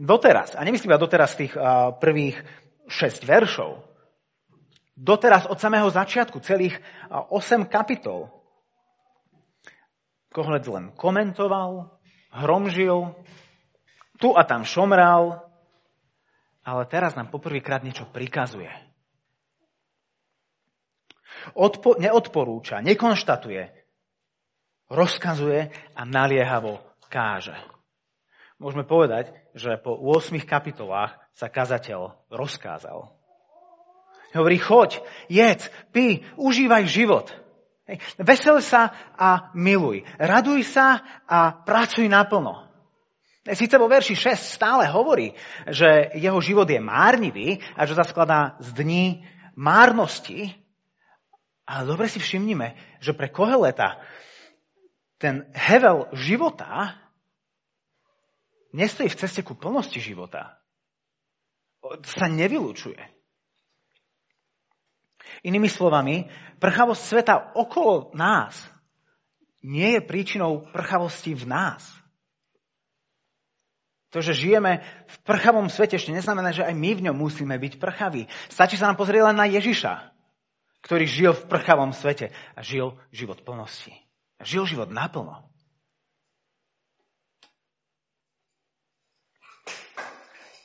Doteraz, 0.01 0.57
a 0.57 0.65
nemyslím 0.65 0.91
iba 0.91 1.01
doteraz 1.01 1.37
tých 1.37 1.53
prvých 2.01 2.41
6 2.87 3.25
veršov, 3.25 3.81
doteraz 4.95 5.47
od 5.51 5.59
samého 5.59 5.91
začiatku, 5.91 6.41
celých 6.45 6.79
8 7.11 7.67
kapitol, 7.67 8.31
Kohelet 10.35 10.67
len 10.67 10.91
komentoval, 10.99 11.95
hromžil, 12.35 13.15
tu 14.19 14.35
a 14.35 14.43
tam 14.43 14.67
šomral, 14.67 15.47
ale 16.67 16.83
teraz 16.91 17.15
nám 17.15 17.31
poprvýkrát 17.31 17.87
niečo 17.87 18.11
prikazuje. 18.11 18.67
Odpo- 21.55 21.95
neodporúča, 22.03 22.83
nekonštatuje, 22.83 23.63
rozkazuje 24.91 25.71
a 25.95 26.03
naliehavo 26.03 26.83
káže. 27.07 27.55
Môžeme 28.59 28.83
povedať, 28.83 29.31
že 29.55 29.79
po 29.79 29.95
8 29.95 30.35
kapitolách 30.43 31.15
sa 31.35 31.51
kazateľ 31.51 32.31
rozkázal. 32.31 33.11
Hovorí, 34.35 34.59
choď, 34.59 34.99
jedz, 35.31 35.71
pí, 35.95 36.27
užívaj 36.35 36.91
život. 36.91 37.31
Vesel 38.19 38.59
sa 38.65 38.91
a 39.15 39.55
miluj. 39.55 40.03
Raduj 40.19 40.67
sa 40.67 41.05
a 41.29 41.53
pracuj 41.53 42.11
naplno. 42.11 42.67
Sice 43.45 43.77
vo 43.77 43.93
verši 43.93 44.17
6 44.17 44.57
stále 44.57 44.89
hovorí, 44.89 45.37
že 45.69 46.17
jeho 46.17 46.41
život 46.41 46.65
je 46.65 46.81
márnivý 46.81 47.61
a 47.77 47.85
že 47.85 47.93
sa 47.93 48.09
skladá 48.09 48.57
z 48.57 48.73
dní 48.73 49.05
márnosti, 49.53 50.57
ale 51.69 51.85
dobre 51.85 52.09
si 52.09 52.17
všimnime, 52.17 52.73
že 53.05 53.13
pre 53.13 53.29
Koheleta 53.29 54.01
ten 55.21 55.45
hevel 55.53 56.09
života 56.17 56.97
nestojí 58.73 59.13
v 59.13 59.19
ceste 59.21 59.45
ku 59.45 59.53
plnosti 59.53 60.01
života. 60.01 60.64
Sa 62.05 62.27
nevylučuje. 62.27 63.01
Inými 65.45 65.69
slovami, 65.69 66.25
prchavosť 66.57 67.03
sveta 67.05 67.35
okolo 67.53 68.17
nás 68.17 68.57
nie 69.65 69.97
je 69.97 70.01
príčinou 70.05 70.65
prchavosti 70.73 71.37
v 71.37 71.45
nás. 71.45 71.85
To, 74.15 74.23
že 74.23 74.37
žijeme 74.37 74.87
v 75.11 75.17
prchavom 75.27 75.67
svete, 75.67 75.99
ešte 75.99 76.15
neznamená, 76.15 76.55
že 76.55 76.63
aj 76.63 76.71
my 76.71 76.91
v 76.95 77.05
ňom 77.11 77.17
musíme 77.19 77.57
byť 77.59 77.83
prchaví. 77.83 78.31
Stačí 78.47 78.79
sa 78.79 78.87
nám 78.87 78.97
pozrieť 78.97 79.33
len 79.33 79.37
na 79.37 79.51
Ježiša, 79.51 80.15
ktorý 80.87 81.05
žil 81.05 81.33
v 81.35 81.49
prchavom 81.51 81.91
svete 81.91 82.31
a 82.55 82.61
žil 82.63 82.95
život 83.11 83.43
plnosti. 83.43 83.91
Žil 84.39 84.71
život 84.71 84.89
naplno. 84.95 85.54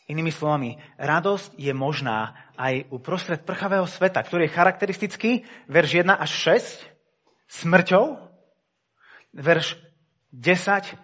Inými 0.09 0.33
slovami, 0.33 0.81
radosť 0.97 1.53
je 1.53 1.69
možná 1.69 2.33
aj 2.57 2.89
uprostred 2.89 3.45
prchavého 3.45 3.85
sveta, 3.85 4.25
ktorý 4.25 4.49
je 4.49 4.55
charakteristický, 4.57 5.31
verš 5.69 6.01
1 6.01 6.09
až 6.09 6.31
6, 6.57 7.61
smrťou, 7.61 8.17
verš 9.37 9.77
10, 10.33 10.97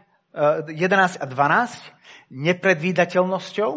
11 0.74 0.74
eh, 0.74 1.22
a 1.22 1.26
12, 1.30 2.34
nepredvídateľnosťou 2.34 3.72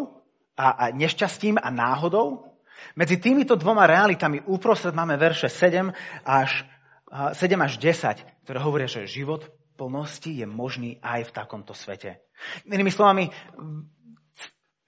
a, 0.57 0.67
a 0.67 0.83
nešťastím 0.97 1.61
a 1.61 1.69
náhodou. 1.69 2.57
Medzi 2.97 3.21
týmito 3.21 3.53
dvoma 3.53 3.85
realitami 3.85 4.41
uprostred 4.49 4.97
máme 4.97 5.13
verše 5.13 5.45
7 5.45 5.93
až 6.25 6.65
7 7.09 7.57
až 7.57 7.77
10, 7.81 8.45
ktoré 8.45 8.59
hovoria, 8.61 8.85
že 8.85 9.09
život 9.09 9.49
plnosti 9.77 10.29
je 10.29 10.45
možný 10.45 11.01
aj 11.01 11.31
v 11.31 11.33
takomto 11.33 11.73
svete. 11.73 12.21
Inými 12.69 12.93
slovami, 12.93 13.33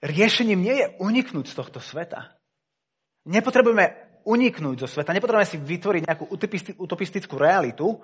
riešením 0.02 0.60
nie 0.60 0.74
je 0.82 0.86
uniknúť 0.98 1.46
z 1.48 1.56
tohto 1.56 1.78
sveta. 1.78 2.34
Nepotrebujeme 3.24 4.18
uniknúť 4.26 4.86
zo 4.86 4.88
sveta, 4.90 5.14
nepotrebujeme 5.14 5.50
si 5.50 5.58
vytvoriť 5.58 6.02
nejakú 6.06 6.24
utopistickú 6.78 7.34
realitu, 7.38 8.02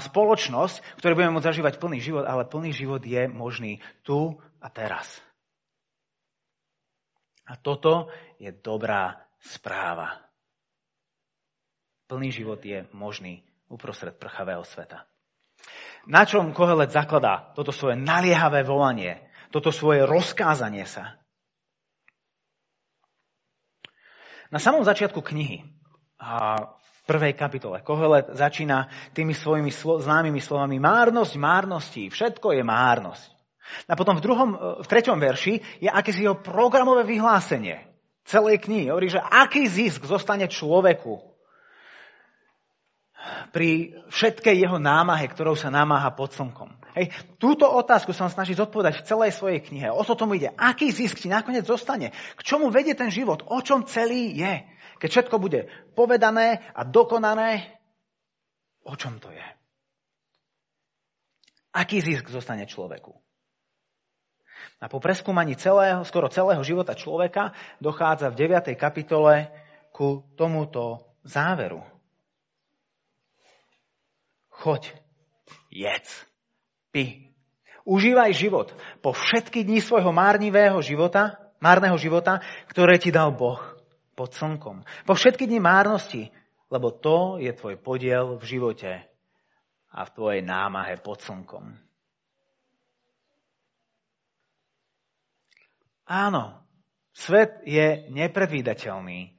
spoločnosť, 0.00 0.96
ktoré 0.96 1.12
budeme 1.12 1.36
môcť 1.36 1.48
zažívať 1.52 1.74
plný 1.76 2.00
život, 2.00 2.24
ale 2.24 2.48
plný 2.48 2.72
život 2.72 3.04
je 3.04 3.28
možný 3.28 3.84
tu 4.00 4.40
a 4.64 4.68
teraz. 4.72 5.20
A 7.44 7.56
toto 7.60 8.08
je 8.40 8.48
dobrá 8.48 9.28
správa. 9.44 10.24
Plný 12.08 12.32
život 12.32 12.64
je 12.64 12.88
možný 12.96 13.44
uprostred 13.68 14.16
prchavého 14.16 14.64
sveta. 14.64 15.04
Na 16.08 16.24
čom 16.24 16.56
Kohelet 16.56 16.88
zakladá 16.88 17.52
toto 17.52 17.68
svoje 17.68 18.00
naliehavé 18.00 18.64
volanie, 18.64 19.27
toto 19.48 19.72
svoje 19.72 20.04
rozkázanie 20.04 20.84
sa? 20.84 21.20
Na 24.48 24.56
samom 24.56 24.80
začiatku 24.80 25.20
knihy, 25.20 25.60
v 26.18 27.00
prvej 27.04 27.36
kapitole, 27.36 27.84
Kohelet 27.84 28.32
začína 28.32 28.88
tými 29.12 29.36
svojimi 29.36 29.68
slo- 29.68 30.00
známymi 30.00 30.40
slovami 30.40 30.80
márnosť 30.80 31.34
márnosti, 31.36 32.08
všetko 32.08 32.56
je 32.56 32.62
márnosť. 32.64 33.28
A 33.84 33.92
potom 33.92 34.16
v, 34.16 34.24
druhom, 34.24 34.50
v 34.80 34.86
treťom 34.88 35.20
verši 35.20 35.84
je 35.84 35.88
akési 35.92 36.24
jeho 36.24 36.40
programové 36.40 37.04
vyhlásenie 37.04 37.84
celej 38.24 38.64
knihy. 38.64 38.88
Hovorí, 38.88 39.12
že 39.12 39.20
aký 39.20 39.68
zisk 39.68 40.08
zostane 40.08 40.48
človeku, 40.48 41.28
pri 43.52 43.98
všetkej 44.08 44.56
jeho 44.64 44.78
námahe, 44.80 45.26
ktorou 45.28 45.58
sa 45.58 45.68
namáha 45.68 46.08
pod 46.14 46.32
slnkom. 46.32 46.77
Hej, 46.98 47.14
túto 47.38 47.70
otázku 47.70 48.10
sa 48.10 48.26
snaží 48.26 48.58
zodpovedať 48.58 48.98
v 48.98 49.06
celej 49.06 49.30
svojej 49.38 49.62
knihe. 49.62 49.86
O 49.94 50.02
to 50.02 50.18
tomu 50.18 50.34
ide. 50.34 50.50
Aký 50.58 50.90
zisk 50.90 51.22
ti 51.22 51.30
nakoniec 51.30 51.62
zostane? 51.62 52.10
K 52.10 52.40
čomu 52.42 52.74
vedie 52.74 52.98
ten 52.98 53.06
život? 53.06 53.46
O 53.46 53.62
čom 53.62 53.86
celý 53.86 54.34
je? 54.34 54.66
Keď 54.98 55.06
všetko 55.06 55.38
bude 55.38 55.70
povedané 55.94 56.58
a 56.74 56.82
dokonané, 56.82 57.70
o 58.82 58.98
čom 58.98 59.22
to 59.22 59.30
je? 59.30 59.46
Aký 61.70 62.02
zisk 62.02 62.26
zostane 62.34 62.66
človeku? 62.66 63.14
A 64.82 64.90
po 64.90 64.98
preskúmaní 64.98 65.54
celého, 65.54 66.02
skoro 66.02 66.26
celého 66.26 66.66
života 66.66 66.98
človeka 66.98 67.54
dochádza 67.78 68.34
v 68.34 68.50
9. 68.50 68.74
kapitole 68.74 69.54
ku 69.94 70.26
tomuto 70.34 71.14
záveru. 71.22 71.78
Choď, 74.50 74.90
jedz, 75.70 76.27
pi. 76.98 77.30
Užívaj 77.86 78.34
život 78.34 78.74
po 78.98 79.14
všetky 79.14 79.62
dni 79.62 79.78
svojho 79.78 80.10
márnivého 80.10 80.82
života, 80.82 81.38
márneho 81.62 81.94
života, 81.94 82.42
ktoré 82.66 82.98
ti 82.98 83.14
dal 83.14 83.30
Boh 83.30 83.62
pod 84.18 84.34
slnkom. 84.34 84.82
Po 85.06 85.14
všetky 85.14 85.46
dni 85.46 85.62
márnosti, 85.62 86.26
lebo 86.74 86.90
to 86.90 87.38
je 87.38 87.54
tvoj 87.54 87.78
podiel 87.78 88.34
v 88.36 88.44
živote 88.44 88.92
a 89.94 90.00
v 90.04 90.12
tvojej 90.12 90.42
námahe 90.42 90.98
pod 90.98 91.22
slnkom. 91.22 91.70
Áno, 96.08 96.66
svet 97.14 97.62
je 97.62 98.10
nepredvídateľný. 98.10 99.38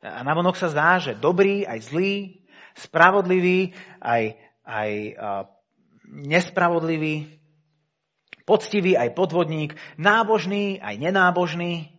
A 0.00 0.20
navonok 0.24 0.56
sa 0.56 0.72
zdá, 0.72 0.96
že 0.96 1.16
dobrý 1.16 1.64
aj 1.68 1.92
zlý, 1.92 2.40
spravodlivý, 2.72 3.76
aj, 4.00 4.36
aj 4.64 4.90
nespravodlivý, 6.10 7.40
poctivý, 8.42 8.98
aj 8.98 9.14
podvodník, 9.14 9.78
nábožný, 9.94 10.82
aj 10.82 10.98
nenábožný. 10.98 11.94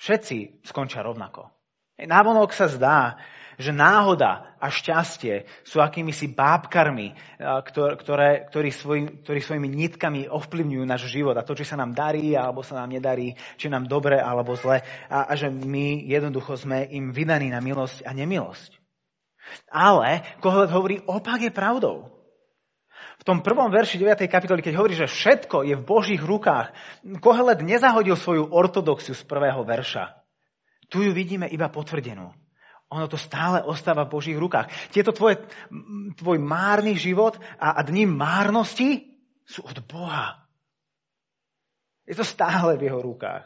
Všetci 0.00 0.64
skončia 0.64 1.04
rovnako. 1.04 1.52
Návonok 1.98 2.54
sa 2.54 2.70
zdá, 2.70 3.18
že 3.58 3.74
náhoda 3.74 4.54
a 4.62 4.70
šťastie 4.70 5.50
sú 5.66 5.82
akýmisi 5.82 6.30
bábkarmi, 6.30 7.18
ktoré, 7.42 8.46
ktorí, 8.46 8.70
svoj, 8.70 8.98
ktorí 9.26 9.42
svojimi 9.42 9.66
nitkami 9.66 10.30
ovplyvňujú 10.30 10.84
náš 10.86 11.10
život 11.10 11.34
a 11.34 11.42
to, 11.42 11.58
či 11.58 11.66
sa 11.66 11.74
nám 11.74 11.90
darí 11.90 12.38
alebo 12.38 12.62
sa 12.62 12.78
nám 12.78 12.94
nedarí, 12.94 13.34
či 13.58 13.66
nám 13.66 13.90
dobre 13.90 14.22
alebo 14.22 14.54
zle 14.54 14.86
a, 15.10 15.26
a 15.26 15.32
že 15.34 15.50
my 15.50 16.06
jednoducho 16.06 16.54
sme 16.54 16.86
im 16.86 17.10
vydaní 17.10 17.50
na 17.50 17.58
milosť 17.58 18.06
a 18.06 18.14
nemilosť. 18.14 18.78
Ale 19.74 20.22
Kohelet 20.38 20.70
hovorí, 20.70 20.96
opak 21.02 21.42
je 21.42 21.50
pravdou. 21.50 22.17
V 23.18 23.26
tom 23.26 23.42
prvom 23.42 23.66
verši 23.66 23.98
9. 23.98 24.30
kapitoly, 24.30 24.62
keď 24.62 24.74
hovorí, 24.78 24.94
že 24.94 25.10
všetko 25.10 25.66
je 25.66 25.74
v 25.74 25.82
Božích 25.82 26.22
rukách, 26.22 26.70
Kohelet 27.18 27.58
nezahodil 27.66 28.14
svoju 28.14 28.46
ortodoxiu 28.54 29.18
z 29.18 29.26
prvého 29.26 29.66
verša. 29.66 30.22
Tu 30.88 31.02
ju 31.02 31.10
vidíme 31.10 31.50
iba 31.50 31.66
potvrdenú. 31.68 32.30
Ono 32.88 33.04
to 33.04 33.20
stále 33.20 33.60
ostáva 33.60 34.08
v 34.08 34.14
Božích 34.16 34.38
rukách. 34.38 34.72
Tieto 34.88 35.12
tvoje, 35.12 35.44
tvoj 36.16 36.38
márny 36.40 36.96
život 36.96 37.36
a, 37.60 37.76
a 37.76 37.80
dni 37.84 38.08
márnosti 38.08 39.20
sú 39.44 39.60
od 39.66 39.76
Boha. 39.84 40.48
Je 42.08 42.16
to 42.16 42.24
stále 42.24 42.80
v 42.80 42.88
jeho 42.88 43.04
rukách. 43.04 43.44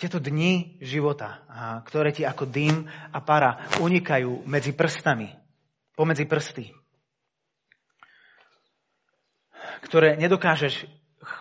Tieto 0.00 0.16
dni 0.16 0.80
života, 0.80 1.44
ktoré 1.84 2.16
ti 2.16 2.24
ako 2.24 2.48
dym 2.48 2.88
a 2.88 3.20
para 3.20 3.68
unikajú 3.84 4.48
medzi 4.48 4.72
prstami, 4.72 5.28
pomedzi 6.00 6.24
prsty, 6.24 6.72
ktoré 9.84 10.16
nedokážeš 10.16 10.88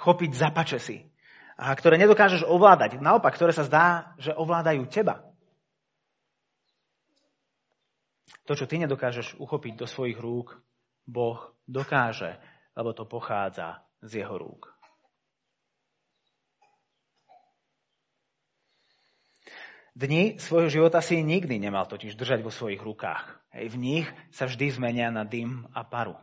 chopiť 0.03 0.31
za 0.35 0.51
pačesy, 0.51 1.07
a 1.55 1.71
ktoré 1.71 1.95
nedokážeš 1.95 2.43
ovládať. 2.43 2.99
Naopak, 2.99 3.39
ktoré 3.39 3.55
sa 3.55 3.63
zdá, 3.63 4.15
že 4.19 4.35
ovládajú 4.35 4.83
teba. 4.91 5.23
To, 8.47 8.55
čo 8.55 8.67
ty 8.67 8.83
nedokážeš 8.83 9.39
uchopiť 9.39 9.79
do 9.79 9.87
svojich 9.87 10.19
rúk, 10.19 10.59
Boh 11.07 11.55
dokáže, 11.63 12.35
lebo 12.75 12.91
to 12.91 13.07
pochádza 13.07 13.79
z 14.03 14.23
jeho 14.23 14.35
rúk. 14.35 14.78
Dni 19.97 20.37
svojho 20.37 20.69
života 20.69 21.01
si 21.01 21.19
nikdy 21.25 21.57
nemal 21.57 21.89
totiž 21.89 22.13
držať 22.13 22.45
vo 22.45 22.53
svojich 22.53 22.79
rukách. 22.79 23.25
Hej, 23.57 23.73
v 23.73 23.77
nich 23.77 24.07
sa 24.29 24.45
vždy 24.45 24.69
zmenia 24.77 25.09
na 25.09 25.25
dym 25.25 25.65
a 25.73 25.81
paru. 25.81 26.13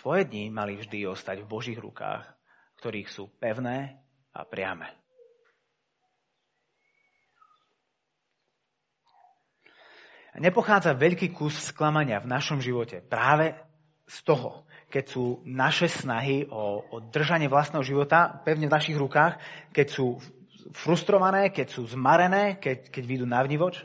Tvoje 0.00 0.24
dni 0.24 0.48
mali 0.48 0.78
vždy 0.78 1.04
ostať 1.10 1.44
v 1.44 1.50
Božích 1.50 1.76
rukách, 1.76 2.24
ktorých 2.80 3.10
sú 3.10 3.28
pevné 3.36 4.00
a 4.32 4.46
priame. 4.46 4.88
Nepochádza 10.38 10.94
veľký 10.94 11.34
kus 11.34 11.74
sklamania 11.74 12.22
v 12.22 12.30
našom 12.30 12.62
živote 12.62 13.02
práve 13.02 13.58
z 14.06 14.18
toho, 14.22 14.64
keď 14.86 15.04
sú 15.04 15.42
naše 15.44 15.90
snahy 15.90 16.46
o, 16.46 16.80
o 16.94 16.96
držanie 17.02 17.50
vlastného 17.50 17.82
života 17.82 18.38
pevne 18.46 18.70
v 18.70 18.74
našich 18.78 18.94
rukách, 18.94 19.36
keď 19.74 19.86
sú 19.90 20.22
frustrované, 20.72 21.50
keď 21.50 21.66
sú 21.72 21.86
zmarené, 21.88 22.58
keď, 22.58 22.90
keď 22.90 23.02
vyjdú 23.04 23.26
na 23.26 23.40
vnívoč, 23.42 23.84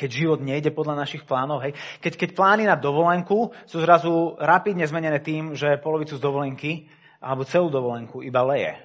keď 0.00 0.08
život 0.08 0.40
nejde 0.40 0.72
podľa 0.72 0.96
našich 1.04 1.28
plánov. 1.28 1.60
Hej. 1.60 1.76
Keď, 2.00 2.12
keď 2.16 2.30
plány 2.32 2.64
na 2.64 2.80
dovolenku 2.80 3.52
sú 3.68 3.84
zrazu 3.84 4.40
rapidne 4.40 4.88
zmenené 4.88 5.20
tým, 5.20 5.52
že 5.52 5.76
polovicu 5.76 6.16
z 6.16 6.24
dovolenky 6.24 6.88
alebo 7.20 7.44
celú 7.44 7.68
dovolenku 7.68 8.24
iba 8.24 8.40
leje. 8.48 8.80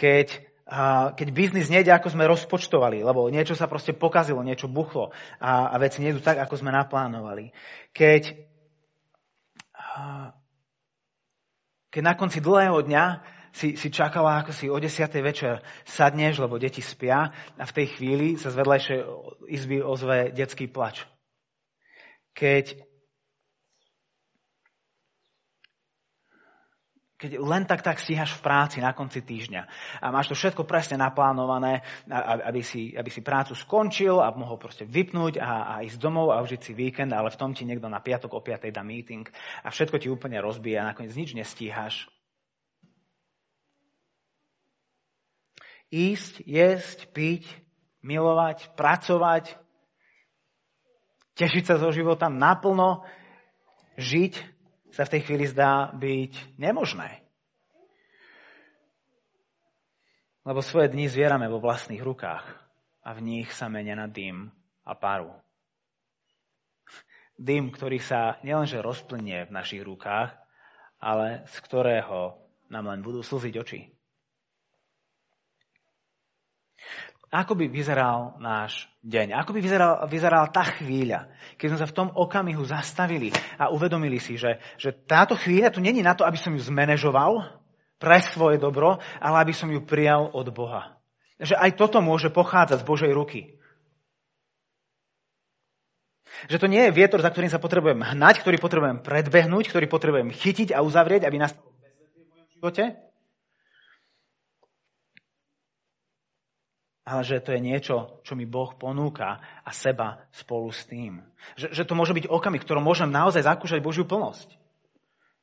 Keď, 0.00 0.40
keď 1.20 1.28
biznis 1.36 1.68
nejde, 1.68 1.92
ako 1.92 2.16
sme 2.16 2.24
rozpočtovali, 2.24 3.04
lebo 3.04 3.28
niečo 3.28 3.52
sa 3.52 3.68
proste 3.68 3.92
pokazilo, 3.92 4.40
niečo 4.40 4.72
buchlo 4.72 5.12
a, 5.36 5.68
a 5.68 5.76
veci 5.76 6.00
nejdu 6.00 6.24
tak, 6.24 6.40
ako 6.40 6.56
sme 6.56 6.72
naplánovali. 6.72 7.52
Keď, 7.92 8.40
keď 11.92 12.02
na 12.02 12.16
konci 12.16 12.40
dlhého 12.40 12.80
dňa 12.80 13.04
si, 13.52 13.76
si 13.76 13.92
čakala, 13.92 14.40
ako 14.40 14.52
si 14.56 14.66
o 14.72 14.80
10. 14.80 15.12
večer 15.20 15.60
sadneš, 15.84 16.40
lebo 16.40 16.56
deti 16.56 16.80
spia 16.80 17.28
a 17.60 17.64
v 17.68 17.76
tej 17.76 17.86
chvíli 17.92 18.28
sa 18.40 18.48
z 18.48 18.56
vedľajšej 18.64 19.00
izby 19.52 19.84
ozve 19.84 20.32
detský 20.32 20.72
plač. 20.72 21.04
Keď 22.32 22.80
Keď 27.22 27.38
len 27.38 27.62
tak 27.70 27.86
tak 27.86 28.02
stíhaš 28.02 28.34
v 28.34 28.42
práci 28.42 28.82
na 28.82 28.90
konci 28.90 29.22
týždňa 29.22 29.62
a 30.02 30.10
máš 30.10 30.34
to 30.34 30.34
všetko 30.34 30.66
presne 30.66 30.98
naplánované, 30.98 31.86
aby 32.10 32.66
si, 32.66 32.98
aby 32.98 33.06
si 33.14 33.22
prácu 33.22 33.54
skončil 33.54 34.18
a 34.18 34.34
mohol 34.34 34.58
proste 34.58 34.82
vypnúť 34.82 35.38
a, 35.38 35.78
a 35.78 35.86
ísť 35.86 36.02
domov 36.02 36.34
a 36.34 36.42
užiť 36.42 36.58
si 36.58 36.74
víkend, 36.74 37.14
ale 37.14 37.30
v 37.30 37.38
tom 37.38 37.54
ti 37.54 37.62
niekto 37.62 37.86
na 37.86 38.02
piatok 38.02 38.34
o 38.34 38.42
5. 38.42 38.74
dá 38.74 38.82
meeting 38.82 39.22
a 39.62 39.70
všetko 39.70 40.02
ti 40.02 40.10
úplne 40.10 40.42
rozbije 40.42 40.82
a 40.82 40.90
nakoniec 40.90 41.14
nič 41.14 41.38
nestíhaš. 41.38 42.10
Ísť, 45.94 46.42
jesť, 46.42 47.06
piť, 47.14 47.46
milovať, 48.02 48.74
pracovať, 48.74 49.54
tešiť 51.38 51.64
sa 51.70 51.78
zo 51.78 51.94
života 51.94 52.26
naplno, 52.26 53.06
žiť 53.94 54.51
sa 54.92 55.08
v 55.08 55.12
tej 55.18 55.20
chvíli 55.24 55.44
zdá 55.48 55.90
byť 55.96 56.60
nemožné. 56.60 57.24
Lebo 60.42 60.60
svoje 60.60 60.92
dni 60.92 61.08
zvierame 61.08 61.48
vo 61.48 61.62
vlastných 61.62 62.02
rukách 62.02 62.44
a 63.02 63.10
v 63.14 63.20
nich 63.22 63.48
sa 63.54 63.72
menia 63.72 63.96
na 63.96 64.10
dym 64.10 64.52
a 64.84 64.92
paru. 64.92 65.32
Dym, 67.38 67.72
ktorý 67.72 67.98
sa 67.98 68.38
nielenže 68.44 68.84
rozplynie 68.84 69.48
v 69.48 69.54
našich 69.54 69.82
rukách, 69.82 70.34
ale 71.02 71.46
z 71.48 71.56
ktorého 71.64 72.38
nám 72.70 72.86
len 72.92 73.00
budú 73.00 73.24
slziť 73.24 73.54
oči. 73.58 73.80
Ako 77.32 77.56
by 77.56 77.64
vyzeral 77.72 78.36
náš 78.44 78.92
deň? 79.00 79.32
Ako 79.40 79.56
by 79.56 79.64
vyzeral, 79.64 80.04
vyzerala 80.04 80.52
tá 80.52 80.68
chvíľa, 80.68 81.32
keď 81.56 81.66
sme 81.72 81.80
sa 81.80 81.88
v 81.88 81.96
tom 81.96 82.08
okamihu 82.12 82.60
zastavili 82.68 83.32
a 83.56 83.72
uvedomili 83.72 84.20
si, 84.20 84.36
že, 84.36 84.60
že 84.76 84.92
táto 84.92 85.32
chvíľa 85.32 85.72
tu 85.72 85.80
není 85.80 86.04
na 86.04 86.12
to, 86.12 86.28
aby 86.28 86.36
som 86.36 86.52
ju 86.52 86.60
zmanéžoval 86.60 87.48
pre 87.96 88.20
svoje 88.20 88.60
dobro, 88.60 89.00
ale 89.16 89.36
aby 89.48 89.56
som 89.56 89.72
ju 89.72 89.80
prijal 89.80 90.28
od 90.28 90.52
Boha. 90.52 91.00
Že 91.40 91.56
aj 91.56 91.80
toto 91.80 92.04
môže 92.04 92.28
pochádzať 92.28 92.84
z 92.84 92.88
Božej 92.92 93.12
ruky. 93.16 93.56
Že 96.52 96.60
to 96.60 96.66
nie 96.68 96.84
je 96.84 96.92
vietor, 96.92 97.24
za 97.24 97.32
ktorým 97.32 97.48
sa 97.48 97.56
potrebujem 97.56 98.12
hnať, 98.12 98.44
ktorý 98.44 98.60
potrebujem 98.60 99.00
predbehnúť, 99.00 99.72
ktorý 99.72 99.88
potrebujem 99.88 100.36
chytiť 100.36 100.76
a 100.76 100.84
uzavrieť, 100.84 101.24
aby 101.24 101.40
bezvetie 101.80 102.20
v 102.20 102.28
mojom 102.28 102.48
živote, 102.52 102.84
ale 107.02 107.22
že 107.26 107.42
to 107.42 107.50
je 107.50 107.60
niečo, 107.60 108.22
čo 108.22 108.38
mi 108.38 108.46
Boh 108.46 108.70
ponúka 108.78 109.42
a 109.66 109.70
seba 109.74 110.22
spolu 110.30 110.70
s 110.70 110.86
tým. 110.86 111.18
Že, 111.58 111.74
že 111.74 111.82
to 111.86 111.98
môže 111.98 112.14
byť 112.14 112.30
okamih, 112.30 112.62
ktorom 112.62 112.86
môžem 112.86 113.10
naozaj 113.10 113.42
zakúšať 113.42 113.82
Božiu 113.82 114.06
plnosť. 114.06 114.54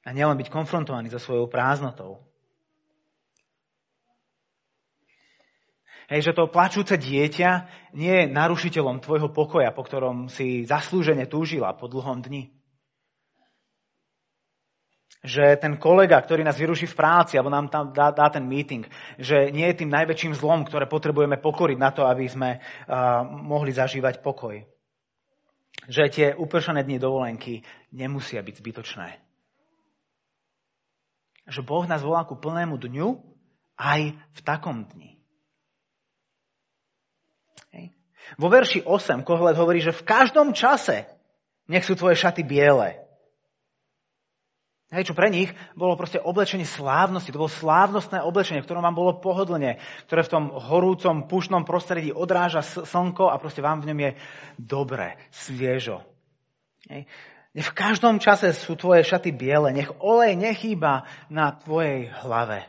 A 0.07 0.15
nielen 0.15 0.39
byť 0.39 0.47
konfrontovaný 0.47 1.11
so 1.11 1.19
svojou 1.19 1.51
prázdnotou. 1.51 2.23
Hej, 6.09 6.31
že 6.31 6.33
to 6.33 6.49
plačúce 6.49 6.97
dieťa 6.97 7.69
nie 7.93 8.25
je 8.25 8.31
narušiteľom 8.33 9.03
tvojho 9.03 9.29
pokoja, 9.29 9.69
po 9.69 9.85
ktorom 9.85 10.25
si 10.25 10.65
zaslúžene 10.65 11.29
túžila 11.29 11.75
po 11.77 11.85
dlhom 11.85 12.25
dni 12.25 12.49
že 15.19 15.59
ten 15.59 15.75
kolega, 15.75 16.15
ktorý 16.15 16.47
nás 16.47 16.55
vyruší 16.55 16.87
v 16.87 16.95
práci 16.95 17.35
alebo 17.35 17.51
nám 17.51 17.67
tam 17.67 17.91
dá, 17.91 18.15
dá 18.15 18.31
ten 18.31 18.47
meeting, 18.47 18.87
že 19.19 19.51
nie 19.51 19.67
je 19.67 19.83
tým 19.83 19.91
najväčším 19.91 20.31
zlom, 20.39 20.63
ktoré 20.63 20.87
potrebujeme 20.87 21.35
pokoriť 21.35 21.75
na 21.75 21.91
to, 21.91 22.07
aby 22.07 22.23
sme 22.31 22.49
uh, 22.55 23.27
mohli 23.27 23.75
zažívať 23.75 24.23
pokoj. 24.23 24.63
Že 25.91 26.03
tie 26.11 26.27
upršané 26.31 26.87
dni 26.87 27.03
dovolenky 27.03 27.67
nemusia 27.91 28.39
byť 28.39 28.55
zbytočné. 28.63 29.09
Že 31.51 31.61
Boh 31.67 31.83
nás 31.83 31.99
volá 31.99 32.23
ku 32.23 32.39
plnému 32.39 32.79
dňu 32.79 33.19
aj 33.75 34.15
v 34.15 34.39
takom 34.45 34.87
dni. 34.87 35.19
Hej. 37.75 37.91
Vo 38.39 38.47
verši 38.47 38.87
8 38.87 39.27
Kohelet 39.27 39.59
hovorí, 39.59 39.83
že 39.83 39.91
v 39.91 40.05
každom 40.07 40.55
čase 40.55 41.09
nech 41.67 41.83
sú 41.83 41.99
tvoje 41.99 42.15
šaty 42.15 42.45
biele. 42.47 43.08
Hej, 44.89 45.13
čo 45.13 45.17
pre 45.17 45.29
nich 45.29 45.53
bolo 45.77 45.93
proste 45.93 46.17
oblečenie 46.17 46.65
slávnosti. 46.65 47.29
To 47.29 47.45
bolo 47.45 47.53
slávnostné 47.53 48.25
oblečenie, 48.25 48.65
v 48.65 48.67
ktorom 48.67 48.81
vám 48.81 48.97
bolo 48.97 49.21
pohodlne, 49.21 49.77
ktoré 50.09 50.25
v 50.25 50.33
tom 50.33 50.45
horúcom, 50.49 51.29
pušnom 51.29 51.61
prostredí 51.61 52.09
odráža 52.09 52.65
slnko 52.65 53.29
a 53.29 53.37
proste 53.37 53.61
vám 53.61 53.85
v 53.85 53.93
ňom 53.93 53.99
je 54.01 54.11
dobre, 54.57 55.13
sviežo. 55.29 56.01
Hej. 56.89 57.05
V 57.53 57.71
každom 57.77 58.17
čase 58.17 58.49
sú 58.57 58.73
tvoje 58.73 59.05
šaty 59.05 59.29
biele, 59.29 59.69
nech 59.69 59.93
olej 60.01 60.33
nechýba 60.33 61.05
na 61.29 61.53
tvojej 61.53 62.09
hlave. 62.25 62.65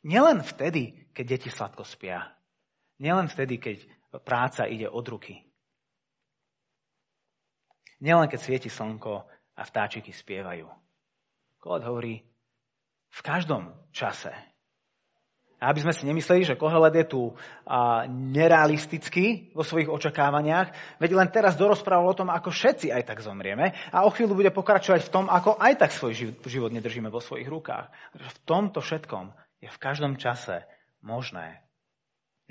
Nielen 0.00 0.44
vtedy, 0.44 1.08
keď 1.12 1.24
deti 1.28 1.48
sladko 1.52 1.84
spia. 1.84 2.24
Nielen 3.00 3.28
vtedy, 3.28 3.60
keď 3.60 3.76
práca 4.24 4.64
ide 4.64 4.88
od 4.88 5.04
ruky. 5.08 5.44
Nielen 8.04 8.28
keď 8.28 8.40
svieti 8.40 8.68
slnko 8.68 9.24
a 9.54 9.62
vtáčiky 9.62 10.10
spievajú. 10.10 10.66
Kód 11.62 11.80
hovorí 11.86 12.20
v 13.14 13.20
každom 13.22 13.70
čase. 13.94 14.34
A 15.62 15.72
aby 15.72 15.80
sme 15.80 15.96
si 15.96 16.04
nemysleli, 16.04 16.44
že 16.44 16.60
Kohelet 16.60 16.92
je 16.92 17.06
tu 17.08 17.22
a, 17.64 18.04
nerealistický 18.10 19.54
vo 19.56 19.64
svojich 19.64 19.88
očakávaniach, 19.88 21.00
veď 21.00 21.10
len 21.16 21.28
teraz 21.32 21.56
dorozprával 21.56 22.10
o 22.10 22.18
tom, 22.18 22.28
ako 22.28 22.52
všetci 22.52 22.92
aj 22.92 23.08
tak 23.08 23.24
zomrieme 23.24 23.72
a 23.88 24.04
o 24.04 24.12
chvíľu 24.12 24.36
bude 24.36 24.52
pokračovať 24.52 25.08
v 25.08 25.12
tom, 25.14 25.24
ako 25.30 25.56
aj 25.56 25.72
tak 25.80 25.90
svoj 25.94 26.36
život 26.44 26.68
nedržíme 26.74 27.08
vo 27.08 27.22
svojich 27.22 27.48
rukách. 27.48 27.88
V 28.12 28.38
tomto 28.44 28.84
všetkom 28.84 29.32
je 29.64 29.72
v 29.72 29.80
každom 29.80 30.20
čase 30.20 30.68
možné 31.00 31.64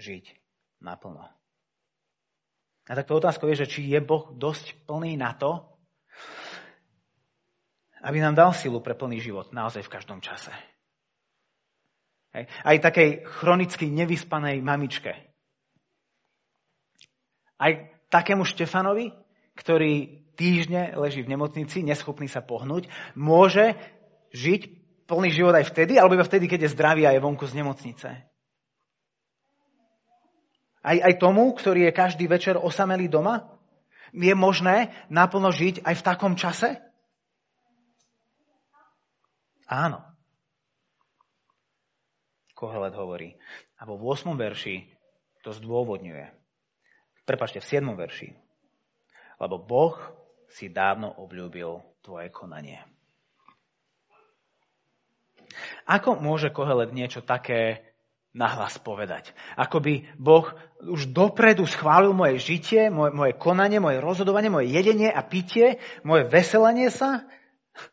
žiť 0.02 0.34
naplno. 0.82 1.30
A 2.90 2.92
tak 2.98 3.08
to 3.08 3.16
otázka 3.20 3.46
je, 3.52 3.64
že 3.64 3.72
či 3.78 3.82
je 3.94 4.02
Boh 4.02 4.34
dosť 4.34 4.90
plný 4.90 5.16
na 5.16 5.38
to, 5.38 5.73
aby 8.04 8.18
nám 8.20 8.36
dal 8.36 8.52
silu 8.52 8.84
pre 8.84 8.94
plný 8.94 9.24
život 9.24 9.56
naozaj 9.56 9.88
v 9.88 9.94
každom 9.96 10.20
čase. 10.20 10.52
Hej. 12.36 12.52
Aj 12.62 12.78
takej 12.84 13.24
chronicky 13.40 13.88
nevyspanej 13.88 14.60
mamičke. 14.60 15.16
Aj 17.56 17.72
takému 18.12 18.44
Štefanovi, 18.44 19.16
ktorý 19.56 20.26
týždne 20.36 20.98
leží 21.00 21.24
v 21.24 21.32
nemocnici, 21.32 21.86
neschopný 21.86 22.28
sa 22.28 22.42
pohnúť, 22.42 22.90
môže 23.16 23.78
žiť 24.34 24.62
plný 25.06 25.30
život 25.30 25.54
aj 25.54 25.70
vtedy, 25.70 25.96
alebo 25.96 26.18
iba 26.18 26.26
vtedy, 26.26 26.50
keď 26.50 26.68
je 26.68 26.74
zdravý 26.74 27.06
a 27.06 27.14
je 27.14 27.22
vonku 27.22 27.46
z 27.46 27.58
nemocnice. 27.62 28.10
Aj, 30.84 30.98
aj 31.00 31.14
tomu, 31.16 31.48
ktorý 31.56 31.88
je 31.88 31.96
každý 31.96 32.28
večer 32.28 32.60
osamelý 32.60 33.08
doma, 33.08 33.48
je 34.12 34.34
možné 34.36 34.92
naplno 35.08 35.54
žiť 35.54 35.86
aj 35.86 35.96
v 35.96 36.06
takom 36.06 36.34
čase? 36.36 36.82
Áno. 39.70 40.04
Kohelet 42.54 42.96
hovorí. 42.96 43.36
A 43.80 43.84
vo 43.84 44.00
8. 44.00 44.32
verši 44.40 44.88
to 45.44 45.52
zdôvodňuje. 45.52 46.32
Prepačte, 47.28 47.60
v 47.60 47.68
7. 47.68 47.92
verši. 47.96 48.32
Lebo 49.40 49.60
Boh 49.60 49.96
si 50.48 50.72
dávno 50.72 51.12
obľúbil 51.20 51.82
tvoje 52.06 52.32
konanie. 52.32 52.80
Ako 55.90 56.18
môže 56.20 56.54
Kohelet 56.54 56.96
niečo 56.96 57.22
také 57.22 57.94
nahlas 58.34 58.80
povedať? 58.82 59.36
Ako 59.60 59.84
by 59.84 59.94
Boh 60.18 60.48
už 60.82 61.14
dopredu 61.14 61.68
schválil 61.70 62.16
moje 62.16 62.42
žitie, 62.42 62.90
moje, 62.90 63.14
moje 63.14 63.34
konanie, 63.38 63.78
moje 63.78 64.02
rozhodovanie, 64.02 64.50
moje 64.50 64.74
jedenie 64.74 65.12
a 65.12 65.22
pitie, 65.22 65.78
moje 66.02 66.28
veselenie 66.28 66.90
sa, 66.90 67.28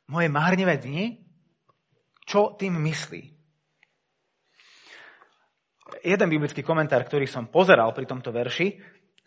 moje 0.09 0.29
márnivé 0.33 0.81
dni? 0.81 1.30
Čo 2.31 2.55
tým 2.55 2.79
myslí? 2.87 3.41
jeden 6.05 6.29
biblický 6.31 6.63
komentár, 6.63 7.05
ktorý 7.05 7.27
som 7.27 7.51
pozeral 7.51 7.91
pri 7.93 8.07
tomto 8.07 8.31
verši, 8.31 8.79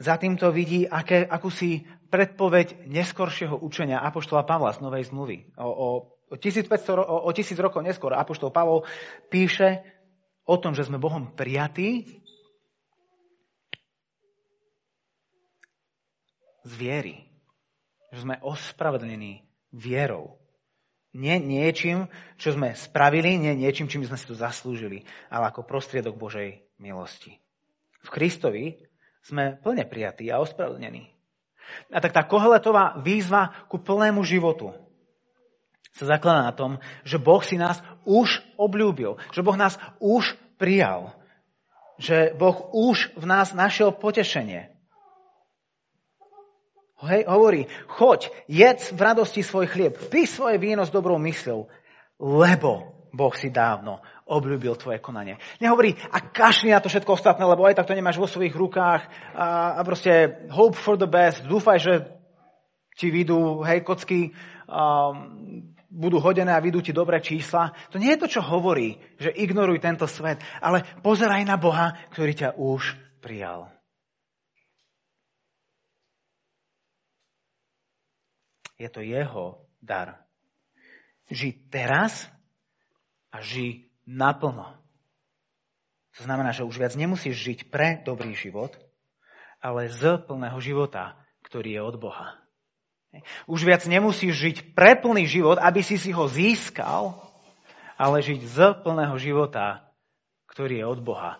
za 0.02 0.18
týmto 0.18 0.50
vidí 0.50 0.90
aké, 0.90 1.22
akúsi 1.22 1.86
predpoveď 2.10 2.90
neskoršieho 2.90 3.62
učenia 3.62 4.02
Apoštola 4.02 4.42
Pavla 4.42 4.74
z 4.74 4.82
Novej 4.82 5.14
zmluvy. 5.14 5.54
O, 5.58 5.70
o, 5.70 5.88
o, 6.34 6.36
1500, 6.36 6.98
o, 6.98 7.30
o 7.30 7.30
tisíc 7.30 7.58
rokov 7.62 7.86
neskôr 7.86 8.18
Apoštol 8.18 8.50
Pavol 8.50 8.86
píše 9.30 9.86
o 10.50 10.58
tom, 10.58 10.74
že 10.74 10.90
sme 10.90 10.98
Bohom 10.98 11.38
prijatí 11.38 12.22
z 16.66 16.74
viery. 16.74 17.30
Že 18.14 18.20
sme 18.30 18.36
ospravedlnení 18.42 19.46
vierou. 19.74 20.43
Nie 21.14 21.38
niečím, 21.38 22.10
čo 22.42 22.58
sme 22.58 22.74
spravili, 22.74 23.38
nie 23.38 23.54
niečím, 23.54 23.86
čím 23.86 24.02
sme 24.02 24.18
si 24.18 24.26
to 24.26 24.34
zaslúžili, 24.34 25.06
ale 25.30 25.54
ako 25.54 25.62
prostriedok 25.62 26.18
Božej 26.18 26.66
milosti. 26.82 27.38
V 28.02 28.10
Kristovi 28.10 28.82
sme 29.22 29.56
plne 29.62 29.86
prijatí 29.86 30.28
a 30.34 30.42
ospravedlnení. 30.42 31.14
A 31.94 32.02
tak 32.02 32.12
tá 32.12 32.26
kohletová 32.26 33.00
výzva 33.00 33.54
ku 33.70 33.78
plnému 33.80 34.26
životu 34.26 34.74
sa 35.94 36.18
zakladá 36.18 36.50
na 36.50 36.54
tom, 36.54 36.82
že 37.06 37.22
Boh 37.22 37.40
si 37.46 37.56
nás 37.56 37.78
už 38.04 38.42
obľúbil, 38.58 39.22
že 39.30 39.46
Boh 39.46 39.54
nás 39.54 39.78
už 40.02 40.34
prijal, 40.58 41.14
že 42.02 42.34
Boh 42.34 42.74
už 42.74 43.14
v 43.14 43.26
nás 43.30 43.54
našiel 43.54 43.94
potešenie, 43.94 44.73
Hej, 47.04 47.28
hovorí, 47.28 47.68
choď, 47.92 48.32
jedz 48.48 48.96
v 48.96 49.00
radosti 49.04 49.44
svoj 49.44 49.68
chlieb, 49.68 50.00
pí 50.08 50.24
svoje 50.24 50.56
víno 50.56 50.88
s 50.88 50.94
dobrou 50.94 51.20
mysľou, 51.20 51.68
lebo 52.24 52.72
Boh 53.14 53.34
si 53.36 53.54
dávno 53.54 54.02
obľúbil 54.24 54.74
tvoje 54.80 54.98
konanie. 55.04 55.38
Nehovorí, 55.60 55.94
a 56.10 56.18
kašli 56.24 56.72
na 56.72 56.80
to 56.80 56.88
všetko 56.88 57.14
ostatné, 57.20 57.44
lebo 57.44 57.68
aj 57.68 57.78
tak 57.78 57.92
to 57.92 57.98
nemáš 57.98 58.18
vo 58.18 58.26
svojich 58.26 58.56
rukách 58.56 59.04
a, 59.36 59.78
a 59.78 59.82
proste 59.84 60.48
hope 60.50 60.80
for 60.80 60.96
the 60.96 61.06
best, 61.06 61.44
dúfaj, 61.44 61.78
že 61.78 61.94
ti 62.96 63.12
vidú, 63.12 63.62
hej, 63.68 63.84
kocky 63.84 64.32
um, 64.66 65.76
budú 65.94 66.18
hodené 66.18 66.56
a 66.56 66.64
vidú 66.64 66.82
ti 66.82 66.90
dobré 66.90 67.22
čísla. 67.22 67.76
To 67.94 68.02
nie 68.02 68.16
je 68.16 68.22
to, 68.26 68.28
čo 68.40 68.42
hovorí, 68.42 68.98
že 69.22 69.30
ignoruj 69.30 69.78
tento 69.78 70.10
svet, 70.10 70.42
ale 70.58 70.82
pozeraj 71.06 71.46
na 71.46 71.60
Boha, 71.60 71.94
ktorý 72.16 72.34
ťa 72.34 72.50
už 72.58 72.98
prijal. 73.22 73.70
Je 78.84 78.92
to 78.92 79.00
jeho 79.00 79.64
dar. 79.80 80.28
Ži 81.32 81.56
teraz 81.72 82.28
a 83.32 83.40
ži 83.40 83.88
naplno. 84.04 84.76
To 86.20 86.28
znamená, 86.28 86.52
že 86.52 86.68
už 86.68 86.84
viac 86.84 86.92
nemusíš 87.00 87.40
žiť 87.40 87.60
pre 87.72 88.04
dobrý 88.04 88.36
život, 88.36 88.76
ale 89.64 89.88
z 89.88 90.20
plného 90.28 90.60
života, 90.60 91.16
ktorý 91.48 91.80
je 91.80 91.82
od 91.82 91.96
Boha. 91.96 92.36
Už 93.48 93.64
viac 93.64 93.88
nemusíš 93.88 94.36
žiť 94.36 94.58
pre 94.76 95.00
plný 95.00 95.32
život, 95.32 95.56
aby 95.64 95.80
si 95.80 95.96
si 95.96 96.12
ho 96.12 96.28
získal, 96.28 97.16
ale 97.96 98.20
žiť 98.20 98.42
z 98.44 98.58
plného 98.84 99.16
života, 99.16 99.88
ktorý 100.52 100.84
je 100.84 100.86
od 100.92 101.00
Boha, 101.00 101.40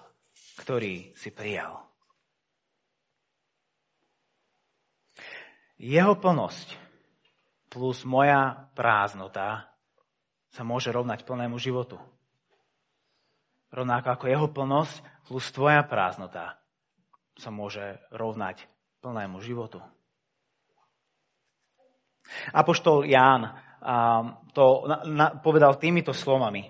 ktorý 0.64 1.12
si 1.20 1.28
prijal. 1.28 1.84
Jeho 5.76 6.16
plnosť 6.16 6.83
plus 7.74 8.06
moja 8.06 8.70
prázdnota 8.78 9.66
sa 10.54 10.62
môže 10.62 10.94
rovnať 10.94 11.26
plnému 11.26 11.58
životu. 11.58 11.98
Rovnako 13.74 14.08
ako 14.14 14.26
jeho 14.30 14.48
plnosť 14.54 15.02
plus 15.26 15.50
tvoja 15.50 15.82
prázdnota 15.82 16.62
sa 17.34 17.50
môže 17.50 17.98
rovnať 18.14 18.70
plnému 19.02 19.42
životu. 19.42 19.82
Apoštol 22.54 23.10
Ján 23.10 23.58
to 24.54 24.86
povedal 25.42 25.82
týmito 25.82 26.14
slovami. 26.14 26.70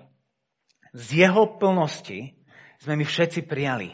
Z 0.96 1.28
jeho 1.28 1.60
plnosti 1.60 2.32
sme 2.80 2.96
my 2.96 3.04
všetci 3.04 3.44
prijali. 3.44 3.92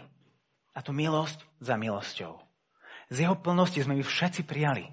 A 0.70 0.87
to 0.87 0.94
milosť 0.94 1.42
za 1.59 1.75
milosťou. 1.75 2.38
Z 3.11 3.27
jeho 3.27 3.35
plnosti 3.35 3.83
sme 3.83 3.99
my 3.99 4.05
všetci 4.07 4.46
prijali. 4.46 4.87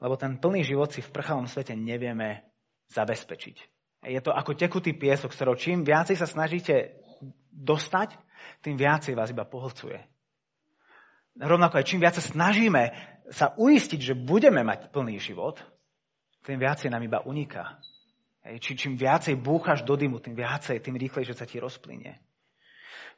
Lebo 0.00 0.16
ten 0.16 0.40
plný 0.40 0.64
život 0.64 0.88
si 0.88 1.04
v 1.04 1.12
prchavom 1.12 1.44
svete 1.44 1.76
nevieme 1.76 2.48
zabezpečiť. 2.90 3.56
Je 4.08 4.20
to 4.24 4.32
ako 4.32 4.56
tekutý 4.56 4.96
piesok, 4.96 5.30
s 5.30 5.36
ktorou 5.36 5.54
čím 5.60 5.84
viacej 5.84 6.16
sa 6.16 6.24
snažíte 6.24 6.96
dostať, 7.52 8.16
tým 8.64 8.80
viacej 8.80 9.12
vás 9.12 9.28
iba 9.28 9.44
pohlcuje. 9.44 10.00
Rovnako 11.36 11.78
aj 11.78 11.86
čím 11.86 12.00
viac 12.00 12.16
sa 12.16 12.24
snažíme 12.24 12.90
sa 13.30 13.54
uistiť, 13.54 14.00
že 14.00 14.18
budeme 14.18 14.64
mať 14.66 14.90
plný 14.90 15.20
život, 15.20 15.60
tým 16.42 16.58
viacej 16.58 16.90
nám 16.90 17.04
iba 17.04 17.22
uniká. 17.22 17.78
Či 18.40 18.72
čím 18.74 18.96
viacej 18.96 19.36
búchaš 19.36 19.84
do 19.84 19.94
dymu, 19.94 20.18
tým 20.18 20.32
viacej, 20.32 20.80
tým 20.80 20.96
rýchlejšie 20.96 21.36
sa 21.36 21.44
ti 21.44 21.60
rozplynie. 21.60 22.16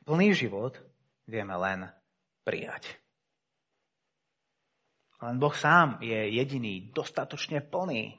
Plný 0.03 0.35
život 0.35 0.75
vieme 1.31 1.55
len 1.55 1.87
prijať. 2.42 3.02
Len 5.23 5.39
Boh 5.39 5.55
sám 5.55 6.03
je 6.03 6.35
jediný, 6.35 6.91
dostatočne 6.91 7.63
plný, 7.63 8.19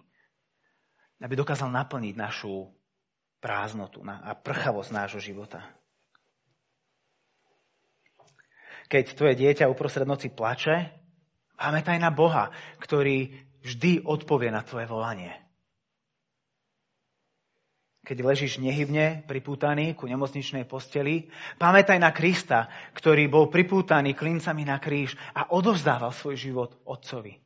aby 1.19 1.33
dokázal 1.35 1.67
naplniť 1.67 2.15
našu 2.15 2.71
prázdnotu 3.43 3.99
a 4.07 4.31
prchavosť 4.31 4.89
nášho 4.95 5.19
života. 5.19 5.67
Keď 8.87 9.03
tvoje 9.19 9.35
dieťa 9.35 9.67
uprostred 9.67 10.07
noci 10.07 10.31
plače, 10.31 10.95
pamätaj 11.59 11.99
na 11.99 12.07
Boha, 12.07 12.51
ktorý 12.79 13.35
vždy 13.63 14.07
odpovie 14.07 14.47
na 14.47 14.63
tvoje 14.63 14.87
volanie 14.87 15.42
keď 18.03 18.17
ležíš 18.19 18.59
nehybne 18.59 19.23
pripútaný 19.25 19.95
ku 19.95 20.05
nemocničnej 20.05 20.67
posteli, 20.67 21.31
pamätaj 21.55 21.97
na 21.97 22.11
Krista, 22.11 22.67
ktorý 22.91 23.31
bol 23.31 23.47
pripútaný 23.47 24.11
klincami 24.11 24.67
na 24.67 24.77
kríž 24.77 25.15
a 25.31 25.55
odovzdával 25.55 26.11
svoj 26.11 26.35
život 26.35 26.71
Otcovi. 26.83 27.39
2. 27.39 27.43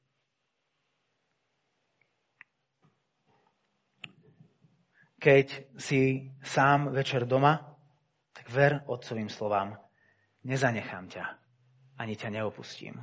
keď 5.18 5.48
si 5.82 6.32
sám 6.46 6.94
večer 6.94 7.26
doma, 7.26 7.58
tak 8.32 8.48
ver 8.54 8.86
otcovým 8.86 9.28
slovám. 9.28 9.76
Nezanechám 10.46 11.10
ťa, 11.10 11.26
ani 12.00 12.14
ťa 12.16 12.30
neopustím. 12.32 12.96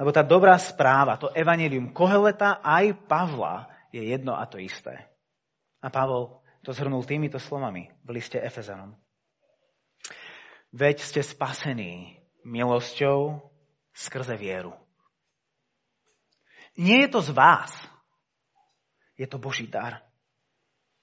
Lebo 0.00 0.10
tá 0.10 0.26
dobrá 0.26 0.56
správa, 0.58 1.20
to 1.20 1.30
evanelium 1.36 1.92
Koheleta 1.92 2.58
aj 2.64 3.06
Pavla 3.06 3.70
je 3.96 4.12
jedno 4.12 4.36
a 4.36 4.44
to 4.44 4.60
isté. 4.60 5.08
A 5.80 5.88
Pavol 5.88 6.44
to 6.60 6.76
zhrnul 6.76 7.06
týmito 7.08 7.40
slovami 7.40 7.88
v 8.04 8.20
liste 8.20 8.36
Efezanom. 8.36 8.92
Veď 10.76 11.00
ste 11.00 11.24
spasení 11.24 12.20
milosťou 12.44 13.40
skrze 13.96 14.36
vieru. 14.36 14.76
Nie 16.76 17.08
je 17.08 17.10
to 17.16 17.20
z 17.24 17.30
vás. 17.32 17.72
Je 19.16 19.24
to 19.24 19.40
Boží 19.40 19.64
dar. 19.64 20.04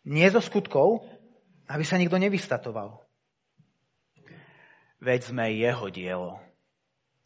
Nie 0.06 0.30
zo 0.30 0.44
skutkov, 0.44 1.02
aby 1.66 1.82
sa 1.82 1.98
nikto 1.98 2.22
nevystatoval. 2.22 3.02
Veď 5.02 5.34
sme 5.34 5.50
jeho 5.58 5.90
dielo. 5.90 6.38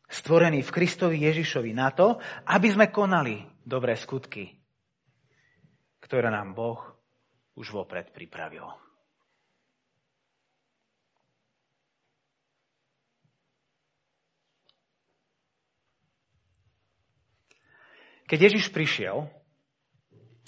Stvorení 0.08 0.64
v 0.64 0.72
Kristovi 0.72 1.20
Ježišovi 1.28 1.76
na 1.76 1.92
to, 1.92 2.16
aby 2.48 2.72
sme 2.72 2.88
konali 2.88 3.44
dobré 3.68 4.00
skutky, 4.00 4.57
ktoré 6.08 6.32
nám 6.32 6.56
Boh 6.56 6.80
už 7.60 7.76
vopred 7.76 8.16
pripravil. 8.16 8.64
Keď 18.28 18.40
Ježiš 18.40 18.72
prišiel 18.72 19.28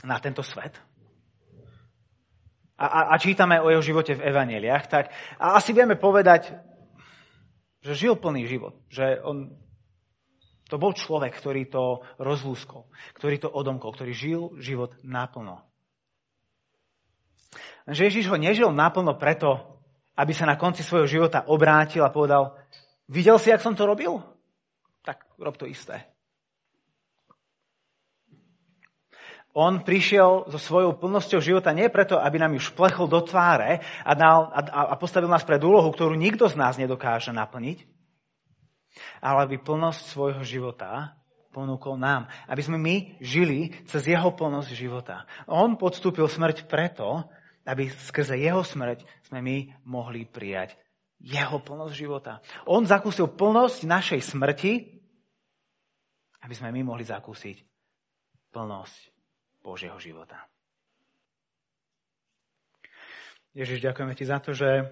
na 0.03 0.19
tento 0.19 0.43
svet 0.43 0.75
a, 2.79 2.87
a, 2.87 2.99
a 3.11 3.15
čítame 3.19 3.59
o 3.59 3.71
jeho 3.71 3.83
živote 3.83 4.15
v 4.15 4.23
evaneliách, 4.31 4.83
tak 4.87 5.11
a 5.39 5.59
asi 5.59 5.75
vieme 5.75 5.99
povedať, 5.99 6.55
že 7.83 7.95
žil 7.95 8.19
plný 8.19 8.47
život, 8.47 8.75
že 8.91 9.19
on 9.23 9.55
to 10.69 10.77
bol 10.77 10.93
človek, 10.93 11.33
ktorý 11.33 11.65
to 11.65 12.05
rozlúskol, 12.21 12.85
ktorý 13.17 13.41
to 13.41 13.49
odomkol, 13.49 13.89
ktorý 13.89 14.13
žil 14.13 14.41
život 14.61 14.93
naplno. 15.01 15.65
Že 17.89 18.13
Ježiš 18.13 18.29
ho 18.29 18.37
nežil 18.37 18.69
naplno 18.69 19.17
preto, 19.17 19.81
aby 20.13 20.29
sa 20.37 20.45
na 20.45 20.61
konci 20.61 20.85
svojho 20.85 21.09
života 21.09 21.41
obrátil 21.49 22.05
a 22.05 22.13
povedal, 22.13 22.53
videl 23.09 23.41
si, 23.41 23.49
jak 23.49 23.65
som 23.65 23.73
to 23.73 23.89
robil? 23.89 24.21
Tak 25.01 25.25
rob 25.41 25.57
to 25.57 25.65
isté. 25.65 26.05
On 29.57 29.81
prišiel 29.81 30.45
so 30.53 30.61
svojou 30.61 31.01
plnosťou 31.01 31.41
života 31.41 31.73
nie 31.73 31.89
preto, 31.89 32.21
aby 32.21 32.37
nám 32.37 32.53
ju 32.53 32.61
šplechol 32.61 33.09
do 33.09 33.25
tváre 33.25 33.81
a, 34.05 34.13
dal, 34.13 34.53
a, 34.53 34.93
a 34.93 34.95
postavil 35.01 35.25
nás 35.25 35.41
pred 35.41 35.57
úlohu, 35.57 35.89
ktorú 35.89 36.13
nikto 36.13 36.45
z 36.45 36.53
nás 36.53 36.77
nedokáže 36.77 37.33
naplniť, 37.33 37.98
ale 39.23 39.45
aby 39.45 39.55
plnosť 39.61 40.01
svojho 40.09 40.43
života 40.43 41.19
ponúkol 41.51 41.97
nám. 41.97 42.29
Aby 42.45 42.61
sme 42.61 42.77
my 42.77 42.95
žili 43.19 43.73
cez 43.89 44.05
jeho 44.05 44.31
plnosť 44.33 44.71
života. 44.73 45.25
On 45.49 45.75
podstúpil 45.75 46.29
smrť 46.29 46.69
preto, 46.69 47.25
aby 47.65 47.89
skrze 47.89 48.37
jeho 48.37 48.61
smrť 48.65 49.05
sme 49.29 49.39
my 49.41 49.57
mohli 49.85 50.25
prijať 50.25 50.77
jeho 51.19 51.59
plnosť 51.59 51.93
života. 51.93 52.39
On 52.63 52.81
zakúsil 52.87 53.27
plnosť 53.27 53.83
našej 53.83 54.21
smrti, 54.23 55.03
aby 56.39 56.53
sme 56.55 56.71
my 56.71 56.81
mohli 56.87 57.03
zakúsiť 57.03 57.59
plnosť 58.55 58.99
Božieho 59.59 59.99
života. 59.99 60.39
Ježiš, 63.51 63.83
ďakujeme 63.83 64.15
ti 64.15 64.23
za 64.23 64.39
to, 64.39 64.55
že 64.55 64.87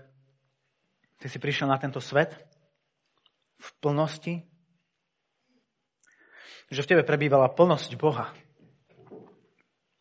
ty 1.24 1.32
si 1.32 1.40
prišiel 1.40 1.72
na 1.72 1.80
tento 1.80 2.04
svet 2.04 2.36
plnosti, 3.80 4.44
že 6.68 6.84
v 6.84 6.90
tebe 6.90 7.04
prebývala 7.08 7.52
plnosť 7.52 7.96
Boha. 7.96 8.36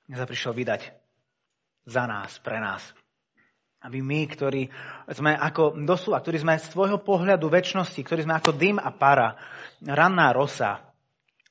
Sa 0.07 0.27
prišiel 0.27 0.55
vydať 0.55 0.83
za 1.87 2.05
nás, 2.07 2.39
pre 2.43 2.59
nás. 2.59 2.83
Aby 3.83 4.03
my, 4.03 4.27
ktorí 4.27 4.67
sme 5.15 5.39
ako 5.39 5.79
doslova, 5.87 6.23
ktorí 6.23 6.43
sme 6.43 6.59
z 6.59 6.71
tvojho 6.75 6.99
pohľadu 7.03 7.47
väčšnosti, 7.47 8.01
ktorí 8.03 8.27
sme 8.27 8.35
ako 8.39 8.55
dym 8.55 8.83
a 8.83 8.91
para, 8.91 9.39
ranná 9.83 10.35
rosa, 10.35 10.83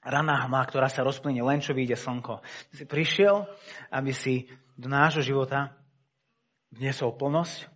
raná 0.03 0.43
hma, 0.43 0.67
ktorá 0.67 0.91
sa 0.91 1.07
rozplynie 1.07 1.43
len 1.43 1.63
čo 1.63 1.71
vyjde 1.71 1.95
slnko. 1.95 2.43
Si 2.75 2.83
prišiel, 2.83 3.47
aby 3.91 4.11
si 4.11 4.51
do 4.75 4.91
nášho 4.91 5.23
života 5.23 5.71
vniesol 6.75 7.15
plnosť 7.15 7.71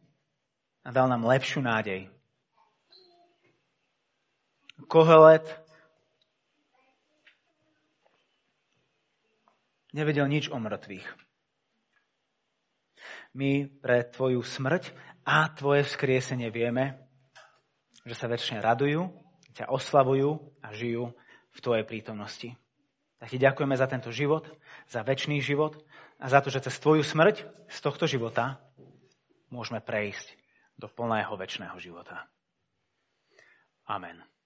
a 0.84 0.90
dal 0.92 1.08
nám 1.08 1.24
lepšiu 1.24 1.64
nádej. 1.64 2.19
Kohelet 4.88 5.46
nevedel 9.92 10.30
nič 10.30 10.48
o 10.54 10.58
mŕtvych. 10.62 11.08
My 13.36 13.70
pre 13.70 14.06
tvoju 14.10 14.42
smrť 14.42 14.94
a 15.26 15.50
tvoje 15.54 15.86
vzkriesenie 15.86 16.50
vieme, 16.50 16.98
že 18.06 18.18
sa 18.18 18.26
väčšine 18.26 18.64
radujú, 18.64 19.14
ťa 19.54 19.70
oslavujú 19.70 20.40
a 20.66 20.74
žijú 20.74 21.14
v 21.54 21.60
Tvojej 21.60 21.86
prítomnosti. 21.86 22.50
Tak 23.20 23.36
ti 23.36 23.38
ďakujeme 23.38 23.76
za 23.76 23.86
tento 23.86 24.10
život, 24.16 24.48
za 24.88 25.04
väčší 25.04 25.44
život 25.44 25.76
a 26.18 26.32
za 26.32 26.40
to, 26.40 26.50
že 26.50 26.64
cez 26.64 26.80
Tvoju 26.80 27.04
smrť 27.04 27.44
z 27.68 27.78
tohto 27.84 28.08
života 28.08 28.64
môžeme 29.52 29.84
prejsť 29.84 30.34
do 30.80 30.88
plného 30.88 31.36
väčšného 31.36 31.76
života. 31.78 32.26
Amen. 33.86 34.39